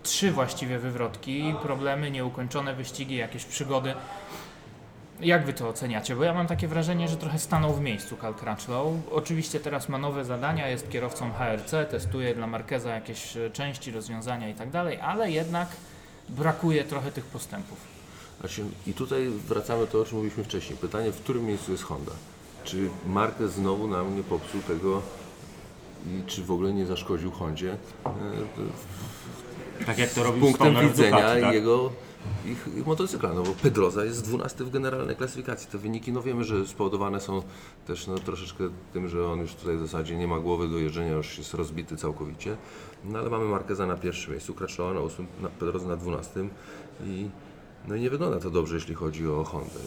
trzy 0.02 0.32
właściwie 0.32 0.78
wywrotki, 0.78 1.54
problemy, 1.62 2.10
nieukończone 2.10 2.74
wyścigi, 2.74 3.16
jakieś 3.16 3.44
przygody. 3.44 3.94
Jak 5.20 5.46
wy 5.46 5.52
to 5.52 5.68
oceniacie? 5.68 6.16
Bo 6.16 6.24
ja 6.24 6.34
mam 6.34 6.46
takie 6.46 6.68
wrażenie, 6.68 7.08
że 7.08 7.16
trochę 7.16 7.38
stanął 7.38 7.74
w 7.74 7.80
miejscu 7.80 8.16
Cal 8.16 8.34
Crutchlow. 8.34 8.92
Oczywiście 9.10 9.60
teraz 9.60 9.88
ma 9.88 9.98
nowe 9.98 10.24
zadania, 10.24 10.68
jest 10.68 10.90
kierowcą 10.90 11.32
HRC, 11.32 11.90
testuje 11.90 12.34
dla 12.34 12.46
Markeza 12.46 12.94
jakieś 12.94 13.36
e, 13.36 13.50
części, 13.50 13.90
rozwiązania 13.90 14.48
i 14.48 14.54
tak 14.54 14.70
dalej, 14.70 15.00
ale 15.00 15.30
jednak 15.30 15.68
brakuje 16.28 16.84
trochę 16.84 17.12
tych 17.12 17.24
postępów. 17.24 17.78
I 18.86 18.92
tutaj 18.92 19.28
wracamy 19.48 19.80
do 19.80 19.86
tego, 19.86 20.02
o 20.02 20.04
czym 20.04 20.16
mówiliśmy 20.16 20.44
wcześniej. 20.44 20.78
Pytanie, 20.78 21.12
w 21.12 21.20
którym 21.20 21.46
miejscu 21.46 21.72
jest 21.72 21.84
Honda? 21.84 22.12
Czy 22.64 22.88
Marquez 23.06 23.52
znowu 23.52 23.88
nam 23.88 24.16
nie 24.16 24.22
popsuł 24.22 24.60
tego 24.60 25.02
i 26.06 26.22
czy 26.26 26.42
w 26.42 26.50
ogóle 26.50 26.72
nie 26.72 26.86
zaszkodził 26.86 27.30
Hondzie 27.30 27.76
e, 28.06 29.84
Tak 29.86 29.98
jak 29.98 30.10
to 30.10 30.24
robił 30.24 30.40
punktem 30.40 30.72
Stoner 30.72 30.86
w 30.86 30.96
widzenia 30.96 31.16
Ducati, 31.16 31.40
tak? 31.40 31.54
jego 31.54 31.90
ich, 32.46 32.76
ich 32.76 32.86
motocykla, 32.86 33.32
no 33.32 33.42
bo 33.42 33.52
Pedroza 33.62 34.04
jest 34.04 34.24
12 34.24 34.64
w 34.64 34.70
generalnej 34.70 35.16
klasyfikacji. 35.16 35.70
Te 35.70 35.78
wyniki, 35.78 36.12
no 36.12 36.22
wiemy, 36.22 36.44
że 36.44 36.66
spowodowane 36.66 37.20
są 37.20 37.42
też 37.86 38.06
no, 38.06 38.14
troszeczkę 38.14 38.64
tym, 38.92 39.08
że 39.08 39.26
on 39.26 39.40
już 39.40 39.54
tutaj 39.54 39.76
w 39.76 39.80
zasadzie 39.80 40.16
nie 40.16 40.26
ma 40.26 40.38
głowy 40.38 40.68
do 40.68 40.78
jeżdżenia, 40.78 41.12
już 41.12 41.38
jest 41.38 41.54
rozbity 41.54 41.96
całkowicie. 41.96 42.56
No 43.04 43.18
ale 43.18 43.30
mamy 43.30 43.44
Marqueza 43.44 43.86
na 43.86 43.96
pierwszym 43.96 44.32
miejscu, 44.32 44.54
Crutchlowa 44.54 44.94
na 44.94 45.00
8, 45.00 45.26
na 45.42 45.48
Pedroza 45.48 45.88
na 45.88 45.96
12 45.96 46.48
i 47.06 47.28
no 47.88 47.94
i 47.94 48.00
nie 48.00 48.10
wygląda 48.10 48.40
to 48.40 48.50
dobrze, 48.50 48.74
jeśli 48.74 48.94
chodzi 48.94 49.28
o 49.28 49.44
Hondę. 49.44 49.80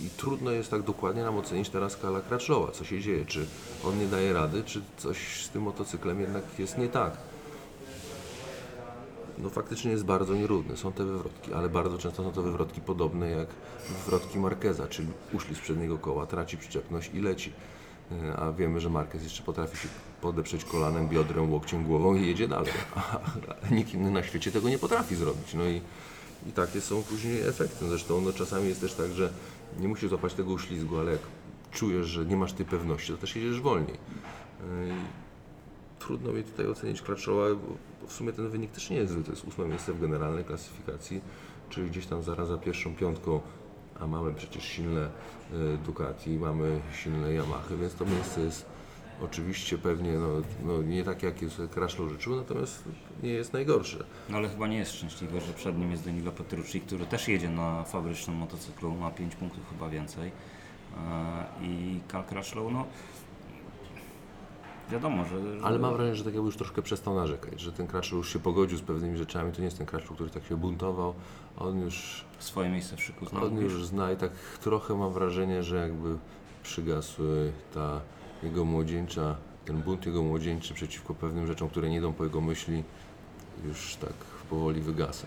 I, 0.00 0.10
trudno 0.10 0.50
jest 0.50 0.70
tak 0.70 0.82
dokładnie 0.82 1.22
nam 1.22 1.36
ocenić 1.36 1.68
teraz 1.68 1.96
Kala 1.96 2.20
Crutchlowa, 2.20 2.72
co 2.72 2.84
się 2.84 3.00
dzieje, 3.00 3.24
czy 3.24 3.46
on 3.84 3.98
nie 3.98 4.06
daje 4.06 4.32
rady, 4.32 4.62
czy 4.64 4.82
coś 4.96 5.44
z 5.44 5.48
tym 5.50 5.62
motocyklem 5.62 6.20
jednak 6.20 6.44
jest 6.58 6.78
nie 6.78 6.88
tak 6.88 7.16
no 9.38 9.50
faktycznie 9.50 9.90
jest 9.90 10.04
bardzo 10.04 10.34
nierówny. 10.34 10.76
Są 10.76 10.92
te 10.92 11.04
wywrotki, 11.04 11.52
ale 11.52 11.68
bardzo 11.68 11.98
często 11.98 12.22
są 12.22 12.32
to 12.32 12.42
wywrotki 12.42 12.80
podobne 12.80 13.30
jak 13.30 13.48
wywrotki 13.88 14.38
Marqueza, 14.38 14.86
czyli 14.86 15.08
uślizg 15.32 15.60
z 15.60 15.64
przedniego 15.64 15.98
koła, 15.98 16.26
traci 16.26 16.56
przyczepność 16.56 17.10
i 17.14 17.20
leci. 17.20 17.52
E, 18.12 18.36
A 18.36 18.52
wiemy, 18.52 18.80
że 18.80 18.90
Marquez 18.90 19.22
jeszcze 19.22 19.42
potrafi 19.42 19.76
się 19.76 19.88
podeprzeć 20.20 20.64
kolanem, 20.64 21.08
biodrem, 21.08 21.52
łokciem, 21.52 21.84
głową 21.84 22.14
i 22.14 22.26
jedzie 22.26 22.48
dalej. 22.48 22.72
A 23.64 23.74
nikt 23.74 23.94
inny 23.94 24.10
na 24.10 24.22
świecie 24.22 24.52
tego 24.52 24.68
nie 24.68 24.78
potrafi 24.78 25.16
zrobić. 25.16 25.54
No 25.54 25.64
i, 25.64 25.80
i 26.48 26.52
takie 26.52 26.80
są 26.80 27.02
później 27.02 27.42
efekty. 27.42 27.88
Zresztą 27.88 28.20
no, 28.20 28.32
czasami 28.32 28.68
jest 28.68 28.80
też 28.80 28.94
tak, 28.94 29.12
że 29.12 29.32
nie 29.80 29.88
musisz 29.88 30.08
złapać 30.08 30.34
tego 30.34 30.52
uślizgu, 30.52 30.98
ale 30.98 31.12
jak 31.12 31.20
czujesz, 31.72 32.06
że 32.06 32.26
nie 32.26 32.36
masz 32.36 32.52
tej 32.52 32.66
pewności, 32.66 33.12
to 33.12 33.18
też 33.18 33.36
jedziesz 33.36 33.60
wolniej. 33.60 33.98
Trudno 36.06 36.32
mi 36.32 36.42
tutaj 36.42 36.66
ocenić 36.66 37.02
Crutchlowa, 37.02 37.54
bo 37.54 38.06
w 38.06 38.12
sumie 38.12 38.32
ten 38.32 38.48
wynik 38.48 38.70
też 38.70 38.90
nie 38.90 38.96
jest 38.96 39.12
zły. 39.12 39.24
To 39.24 39.30
jest 39.30 39.44
ósme 39.44 39.68
miejsce 39.68 39.92
w 39.92 40.00
generalnej 40.00 40.44
klasyfikacji, 40.44 41.20
czyli 41.70 41.90
gdzieś 41.90 42.06
tam 42.06 42.22
zaraz 42.22 42.48
za 42.48 42.58
pierwszą 42.58 42.94
piątką, 42.94 43.40
a 44.00 44.06
mamy 44.06 44.34
przecież 44.34 44.64
silne 44.64 45.00
e, 45.00 45.76
Ducati, 45.86 46.30
mamy 46.30 46.80
silne 47.02 47.32
Yamahy, 47.32 47.76
więc 47.76 47.94
to 47.94 48.04
miejsce 48.04 48.40
jest 48.40 48.66
oczywiście 49.22 49.78
pewnie 49.78 50.12
no, 50.12 50.28
no, 50.64 50.82
nie 50.82 51.04
takie, 51.04 51.26
jakie 51.26 51.50
sobie 51.50 51.68
Crutchlow 51.68 52.10
życzył, 52.10 52.36
natomiast 52.36 52.84
nie 53.22 53.30
jest 53.30 53.52
najgorsze. 53.52 54.04
No 54.28 54.36
ale 54.36 54.48
chyba 54.48 54.66
nie 54.66 54.78
jest 54.78 54.92
szczęśliwe, 54.92 55.40
że 55.40 55.52
przed 55.52 55.78
nim 55.78 55.90
jest 55.90 56.04
Danilo 56.04 56.32
Petrucci, 56.32 56.80
który 56.80 57.06
też 57.06 57.28
jedzie 57.28 57.48
na 57.48 57.84
fabrycznym 57.84 58.36
motocyklu, 58.36 58.94
ma 58.94 59.10
5 59.10 59.36
punktów 59.36 59.62
chyba 59.70 59.88
więcej. 59.88 60.30
E, 60.96 61.44
I 61.62 62.00
Cal 62.08 62.24
Crutchlow, 62.24 62.72
no 62.72 62.86
wiadomo, 64.90 65.24
że... 65.24 65.58
że 65.58 65.66
Ale 65.66 65.78
mam 65.78 65.94
wrażenie, 65.94 66.16
że 66.16 66.24
tak 66.24 66.34
jakby 66.34 66.46
już 66.46 66.56
troszkę 66.56 66.82
przestał 66.82 67.14
narzekać, 67.14 67.60
że 67.60 67.72
ten 67.72 67.86
Crutchlow 67.86 68.12
już 68.18 68.32
się 68.32 68.38
pogodził 68.38 68.78
z 68.78 68.82
pewnymi 68.82 69.16
rzeczami, 69.16 69.52
to 69.52 69.58
nie 69.58 69.64
jest 69.64 69.78
ten 69.78 69.86
Crutchlow, 69.86 70.14
który 70.14 70.30
tak 70.30 70.44
się 70.44 70.56
buntował, 70.56 71.14
on 71.58 71.80
już 71.80 72.24
swoje 72.38 72.70
miejsce 72.70 72.96
w 72.96 73.02
szyku 73.02 73.26
znał. 73.26 73.44
On 73.44 73.56
już 73.56 73.86
zna 73.86 74.12
i 74.12 74.16
tak 74.16 74.32
trochę 74.60 74.94
mam 74.94 75.12
wrażenie, 75.12 75.62
że 75.62 75.76
jakby 75.76 76.16
przygasł 76.62 77.22
ta 77.74 78.00
jego 78.42 78.64
młodzieńcza, 78.64 79.36
ten 79.64 79.82
bunt 79.82 80.06
jego 80.06 80.22
młodzieńczy 80.22 80.74
przeciwko 80.74 81.14
pewnym 81.14 81.46
rzeczom, 81.46 81.68
które 81.68 81.90
nie 81.90 81.96
idą 81.96 82.12
po 82.12 82.24
jego 82.24 82.40
myśli, 82.40 82.84
już 83.64 83.96
tak 83.96 84.14
powoli 84.50 84.80
wygasa. 84.80 85.26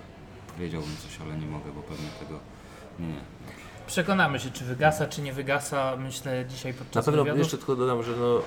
Powiedziałbym 0.55 0.91
coś, 0.97 1.21
ale 1.21 1.37
nie 1.37 1.47
mogę, 1.47 1.71
bo 1.71 1.81
pewnie 1.81 2.09
tego... 2.19 2.39
Nie, 2.99 3.07
nie. 3.07 3.21
Przekonamy 3.87 4.39
się, 4.39 4.51
czy 4.51 4.63
wygasa, 4.65 5.07
czy 5.07 5.21
nie 5.21 5.33
wygasa, 5.33 5.97
myślę 5.97 6.45
dzisiaj 6.49 6.73
Na 6.73 6.79
podczas 6.79 7.05
pewno 7.05 7.23
wywiadu. 7.23 7.39
jeszcze 7.39 7.57
tylko 7.57 7.75
dodam, 7.75 8.03
że 8.03 8.11
no, 8.17 8.41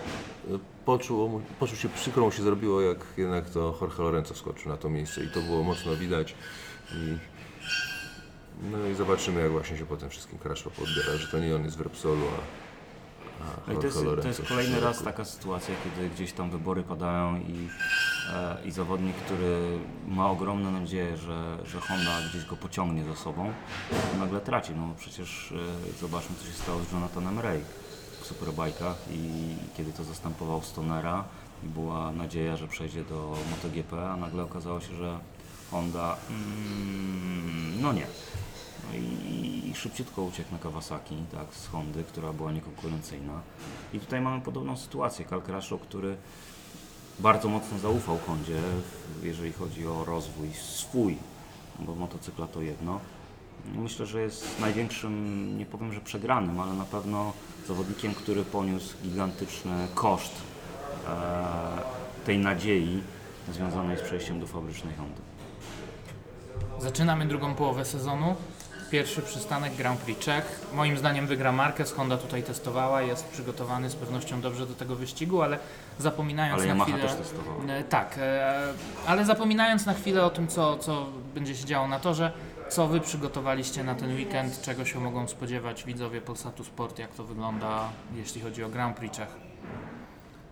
poczuł, 0.84 1.42
poczuł 1.60 1.76
się 1.76 1.88
przykro 1.88 2.24
mu 2.24 2.30
się 2.32 2.42
zrobiło, 2.42 2.80
jak 2.80 2.98
jednak 3.16 3.50
to 3.50 3.78
Jorge 3.80 3.98
Lorenzo 3.98 4.34
skoczył 4.34 4.68
na 4.72 4.76
to 4.76 4.88
miejsce 4.90 5.24
i 5.24 5.28
to 5.28 5.40
było 5.40 5.62
mocno 5.62 5.96
widać. 5.96 6.34
I, 6.94 7.18
no 8.72 8.86
i 8.86 8.94
zobaczymy, 8.94 9.40
jak 9.42 9.50
właśnie 9.52 9.78
się 9.78 9.86
potem 9.86 10.10
wszystkim 10.10 10.38
Crutchlow 10.38 10.74
podbiera, 10.76 11.16
że 11.16 11.28
to 11.28 11.38
nie 11.38 11.56
on 11.56 11.64
jest 11.64 11.76
w 11.76 11.80
Repsolu, 11.80 12.22
a 12.38 12.69
No 13.68 13.72
i 13.72 13.76
to 13.76 13.86
jest, 13.86 13.98
to 14.22 14.28
jest 14.28 14.42
kolejny 14.48 14.80
raz 14.80 15.02
taka 15.02 15.24
sytuacja, 15.24 15.74
kiedy 15.84 16.10
gdzieś 16.10 16.32
tam 16.32 16.50
wybory 16.50 16.82
padają 16.82 17.36
i, 17.36 17.68
e, 18.34 18.56
i 18.64 18.70
zawodnik, 18.70 19.16
który 19.16 19.78
ma 20.08 20.30
ogromne 20.30 20.70
nadzieję, 20.70 21.16
że, 21.16 21.58
że 21.64 21.80
Honda 21.80 22.10
gdzieś 22.30 22.44
go 22.44 22.56
pociągnie 22.56 23.04
za 23.04 23.16
sobą, 23.16 23.52
nagle 24.18 24.40
traci. 24.40 24.72
No 24.76 24.94
przecież 24.98 25.52
e, 25.96 26.00
zobaczmy, 26.00 26.36
co 26.36 26.46
się 26.46 26.52
stało 26.52 26.80
z 26.80 26.92
Jonathanem 26.92 27.38
Ray 27.38 27.60
w 28.20 28.26
Superbajkach 28.26 28.96
i 29.10 29.54
kiedy 29.76 29.92
to 29.92 30.04
zastępował 30.04 30.62
Stonera 30.62 31.24
i 31.64 31.66
była 31.66 32.12
nadzieja, 32.12 32.56
że 32.56 32.68
przejdzie 32.68 33.04
do 33.04 33.36
MotoGP, 33.50 34.10
a 34.10 34.16
nagle 34.16 34.42
okazało 34.42 34.80
się, 34.80 34.94
że 34.94 35.18
Honda 35.70 36.16
mm, 36.30 37.82
no 37.82 37.92
nie. 37.92 38.06
No 38.90 38.96
i, 38.96 39.70
i 39.70 39.74
szybciutko 39.74 40.22
uciekł 40.22 40.52
na 40.52 40.58
Kawasaki, 40.58 41.16
tak, 41.32 41.54
z 41.54 41.66
Hondy, 41.66 42.04
która 42.04 42.32
była 42.32 42.52
niekonkurencyjna. 42.52 43.40
I 43.92 44.00
tutaj 44.00 44.20
mamy 44.20 44.40
podobną 44.40 44.76
sytuację. 44.76 45.24
Crutchlow, 45.24 45.80
który 45.80 46.16
bardzo 47.18 47.48
mocno 47.48 47.78
zaufał 47.78 48.18
Hondzie, 48.26 48.58
jeżeli 49.22 49.52
chodzi 49.52 49.86
o 49.86 50.04
rozwój 50.04 50.48
swój, 50.52 51.16
bo 51.78 51.94
motocykla 51.94 52.46
to 52.46 52.62
jedno. 52.62 53.00
Myślę, 53.74 54.06
że 54.06 54.22
jest 54.22 54.60
największym, 54.60 55.58
nie 55.58 55.66
powiem, 55.66 55.92
że 55.92 56.00
przegranym, 56.00 56.60
ale 56.60 56.72
na 56.72 56.84
pewno 56.84 57.32
zawodnikiem, 57.68 58.14
który 58.14 58.44
poniósł 58.44 58.96
gigantyczny 59.02 59.88
koszt 59.94 60.32
e, 61.08 62.26
tej 62.26 62.38
nadziei 62.38 63.02
związanej 63.52 63.98
z 63.98 64.02
przejściem 64.02 64.40
do 64.40 64.46
fabrycznej 64.46 64.94
Hondy. 64.94 65.20
Zaczynamy 66.78 67.26
drugą 67.26 67.54
połowę 67.54 67.84
sezonu. 67.84 68.34
Pierwszy 68.90 69.22
przystanek 69.22 69.74
Grand 69.74 70.00
Prix 70.00 70.20
Czech. 70.20 70.66
Moim 70.74 70.98
zdaniem 70.98 71.26
wygra 71.26 71.52
Marquez. 71.52 71.92
Honda 71.92 72.16
tutaj 72.16 72.42
testowała, 72.42 73.02
jest 73.02 73.28
przygotowany 73.28 73.90
z 73.90 73.94
pewnością 73.94 74.40
dobrze 74.40 74.66
do 74.66 74.74
tego 74.74 74.96
wyścigu, 74.96 75.42
ale 75.42 75.58
zapominając 75.98 76.62
Ale 76.62 76.66
na 76.66 76.74
Yamaha 76.74 76.92
chwilę... 76.92 77.08
też 77.08 77.16
testowała. 77.16 77.64
E, 77.64 77.84
Tak, 77.84 78.14
e, 78.18 78.72
ale 79.06 79.24
zapominając 79.24 79.86
na 79.86 79.94
chwilę 79.94 80.24
o 80.24 80.30
tym, 80.30 80.48
co, 80.48 80.78
co 80.78 81.06
będzie 81.34 81.56
się 81.56 81.64
działo 81.64 81.88
na 81.88 82.00
torze, 82.00 82.32
co 82.68 82.88
Wy 82.88 83.00
przygotowaliście 83.00 83.84
na 83.84 83.94
ten 83.94 84.16
weekend, 84.16 84.62
czego 84.62 84.84
się 84.84 85.00
mogą 85.00 85.28
spodziewać 85.28 85.84
widzowie 85.84 86.20
Polsatu 86.20 86.64
Sport, 86.64 86.98
jak 86.98 87.14
to 87.14 87.24
wygląda, 87.24 87.88
jeśli 88.16 88.40
chodzi 88.40 88.64
o 88.64 88.68
Grand 88.68 88.96
Prix 88.96 89.16
Czech. 89.16 89.28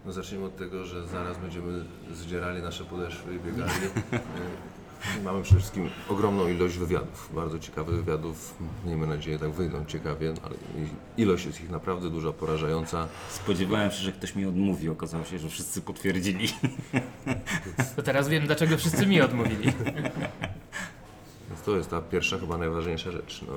No 0.07 0.12
zacznijmy 0.12 0.46
od 0.46 0.57
tego, 0.57 0.85
że 0.85 1.07
zaraz 1.07 1.38
będziemy 1.38 1.85
zdzierali 2.12 2.62
nasze 2.62 2.85
podeszwy 2.85 3.35
i 3.35 3.38
biegali. 3.40 3.72
Mamy 5.24 5.42
przede 5.42 5.61
wszystkim 5.61 5.90
ogromną 6.08 6.48
ilość 6.48 6.76
wywiadów, 6.78 7.30
bardzo 7.34 7.58
ciekawych 7.58 7.94
wywiadów. 7.96 8.54
Miejmy 8.87 9.06
nadzieję, 9.06 9.38
tak 9.38 9.50
wyjdą 9.50 9.84
ciekawie, 9.84 10.34
ale 10.44 10.54
ilość 11.16 11.46
jest 11.46 11.61
ich 11.61 11.70
naprawdę 11.70 12.11
duża, 12.11 12.32
porażająca. 12.32 13.08
Spodziewałem 13.30 13.90
się, 13.90 13.96
że 13.96 14.12
ktoś 14.12 14.34
mi 14.34 14.46
odmówi. 14.46 14.88
Okazało 14.88 15.24
się, 15.24 15.38
że 15.38 15.48
wszyscy 15.48 15.80
potwierdzili. 15.80 16.48
To 17.96 18.02
teraz 18.02 18.28
wiem, 18.28 18.46
dlaczego 18.46 18.76
wszyscy 18.76 19.06
mi 19.06 19.20
odmówili. 19.20 19.72
Więc 21.48 21.62
to 21.64 21.76
jest 21.76 21.90
ta 21.90 22.00
pierwsza, 22.00 22.38
chyba 22.38 22.58
najważniejsza 22.58 23.11
rzecz. 23.11 23.44
No, 23.48 23.54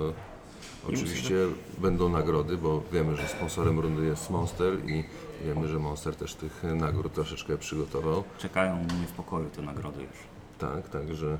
oczywiście 0.87 1.35
będą 1.77 2.09
nagrody, 2.09 2.57
bo 2.57 2.83
wiemy, 2.91 3.17
że 3.17 3.27
sponsorem 3.27 3.79
rundy 3.79 4.05
jest 4.05 4.29
Monster 4.29 4.89
i 4.89 5.03
wiemy, 5.45 5.67
że 5.67 5.79
Monster 5.79 6.15
też 6.15 6.35
tych 6.35 6.63
nagród 6.63 7.13
troszeczkę 7.13 7.57
przygotował. 7.57 8.23
Czekają 8.37 8.75
mnie 8.75 9.07
w 9.07 9.11
pokoju 9.11 9.49
te 9.49 9.61
nagrody 9.61 10.01
już. 10.01 10.30
Tak, 10.61 10.89
także 10.89 11.37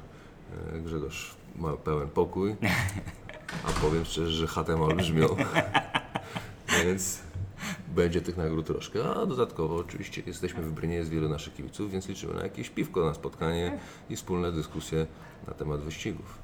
e, 0.74 0.80
Grzegorz 0.80 1.36
ma 1.56 1.74
pełen 1.78 2.10
pokój, 2.10 2.56
a 3.68 3.72
powiem 3.82 4.06
szczerze, 4.06 4.32
że 4.32 4.48
chatę 4.48 4.76
ma 4.78 4.84
olbrzymią, 4.86 5.28
więc 6.84 7.20
będzie 7.96 8.22
tych 8.22 8.38
nagród 8.38 8.66
troszkę, 8.68 9.10
a 9.16 9.26
dodatkowo 9.26 9.76
oczywiście 9.76 10.24
jesteśmy 10.26 10.62
w 10.64 10.72
Brynie, 10.72 10.96
jest 10.96 11.10
wielu 11.10 11.30
naszych 11.30 11.54
kibiców, 11.54 11.92
więc 11.92 12.08
liczymy 12.08 12.34
na 12.34 12.44
jakieś 12.44 12.70
piwko 12.70 13.06
na 13.06 13.14
spotkanie 13.14 13.80
i 14.10 14.16
wspólne 14.16 14.52
dyskusje 14.52 15.06
na 15.48 15.54
temat 15.54 15.82
wyścigów. 15.82 16.38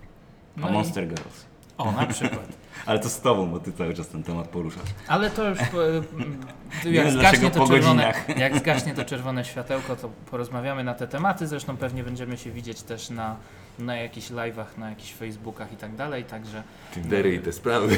A 0.57 0.59
No 0.61 0.69
i- 0.69 0.73
Monster 0.73 1.07
Girls. 1.07 1.45
O, 1.77 1.91
na 1.91 2.05
przykład. 2.05 2.47
Ale 2.85 2.99
to 2.99 3.09
z 3.09 3.21
tobą, 3.21 3.47
bo 3.47 3.59
ty 3.59 3.73
cały 3.73 3.93
czas 3.93 4.07
ten 4.07 4.23
temat 4.23 4.47
poruszasz. 4.47 4.89
Ale 5.07 5.29
to 5.29 5.49
już 5.49 5.59
jak, 6.83 7.05
wiem, 7.05 7.11
zgaśnie 7.11 7.51
to 7.51 7.67
czerwone, 7.67 8.13
jak 8.37 8.57
zgaśnie 8.57 8.93
to 8.93 9.05
czerwone 9.05 9.45
światełko, 9.45 9.95
to 9.95 10.09
porozmawiamy 10.31 10.83
na 10.83 10.93
te 10.93 11.07
tematy. 11.07 11.47
Zresztą 11.47 11.77
pewnie 11.77 12.03
będziemy 12.03 12.37
się 12.37 12.51
widzieć 12.51 12.81
też 12.81 13.09
na, 13.09 13.35
na 13.79 13.95
jakichś 13.95 14.29
live'ach, 14.29 14.65
na 14.77 14.89
jakichś 14.89 15.13
Facebookach 15.13 15.73
i 15.73 15.77
tak 15.77 15.95
dalej. 15.95 16.23
Także 16.23 16.63
Dery 16.97 17.35
i 17.35 17.39
te 17.39 17.53
sprawy. 17.53 17.97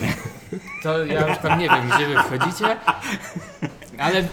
to 0.84 1.06
ja 1.06 1.28
już 1.28 1.38
tam 1.38 1.60
nie 1.60 1.70
wiem, 1.70 1.90
gdzie 1.96 2.08
wy 2.08 2.16
wchodzicie. 2.16 2.78
Ale 4.00 4.20
y, 4.20 4.26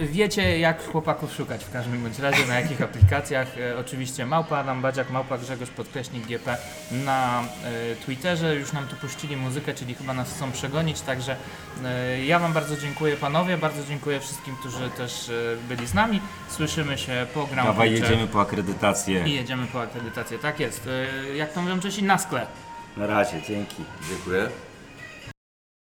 wiecie, 0.00 0.58
jak 0.58 0.86
chłopaków 0.86 1.34
szukać 1.34 1.64
w 1.64 1.72
każdym 1.72 2.02
bądź 2.02 2.18
razie, 2.18 2.46
na 2.46 2.60
jakich 2.60 2.82
aplikacjach. 2.82 3.58
E, 3.58 3.78
oczywiście 3.78 4.26
Małpa 4.26 4.58
Adam 4.58 4.82
Badziak, 4.82 5.10
Małpa 5.10 5.38
Grzegorz 5.38 5.70
Podkreśnik 5.70 6.26
GP 6.26 6.56
na 6.90 7.42
e, 7.64 7.96
Twitterze. 7.96 8.56
Już 8.56 8.72
nam 8.72 8.86
tu 8.86 8.96
puścili 8.96 9.36
muzykę, 9.36 9.74
czyli 9.74 9.94
chyba 9.94 10.14
nas 10.14 10.34
chcą 10.34 10.52
przegonić, 10.52 11.00
także 11.00 11.36
e, 11.84 12.24
ja 12.24 12.38
Wam 12.38 12.52
bardzo 12.52 12.76
dziękuję 12.76 13.16
panowie, 13.16 13.56
bardzo 13.58 13.84
dziękuję 13.84 14.20
wszystkim, 14.20 14.56
którzy 14.56 14.90
też 14.90 15.30
byli 15.68 15.86
z 15.86 15.94
nami. 15.94 16.20
Słyszymy 16.48 16.98
się 16.98 17.26
po 17.34 17.46
Grand 17.46 17.68
Dawaj, 17.68 17.92
jedziemy 17.92 18.26
po 18.26 18.40
akredytację. 18.40 19.28
i 19.28 19.34
jedziemy 19.34 19.66
po 19.66 19.82
akredytację. 19.82 20.38
Tak 20.38 20.60
jest. 20.60 20.88
Jak 21.36 21.52
to 21.52 21.62
mówią 21.62 21.80
Czesi, 21.80 22.02
na 22.02 22.18
skle. 22.18 22.46
Na 22.96 23.06
razie, 23.06 23.42
dzięki. 23.48 23.84
Dziękuję. 24.08 24.48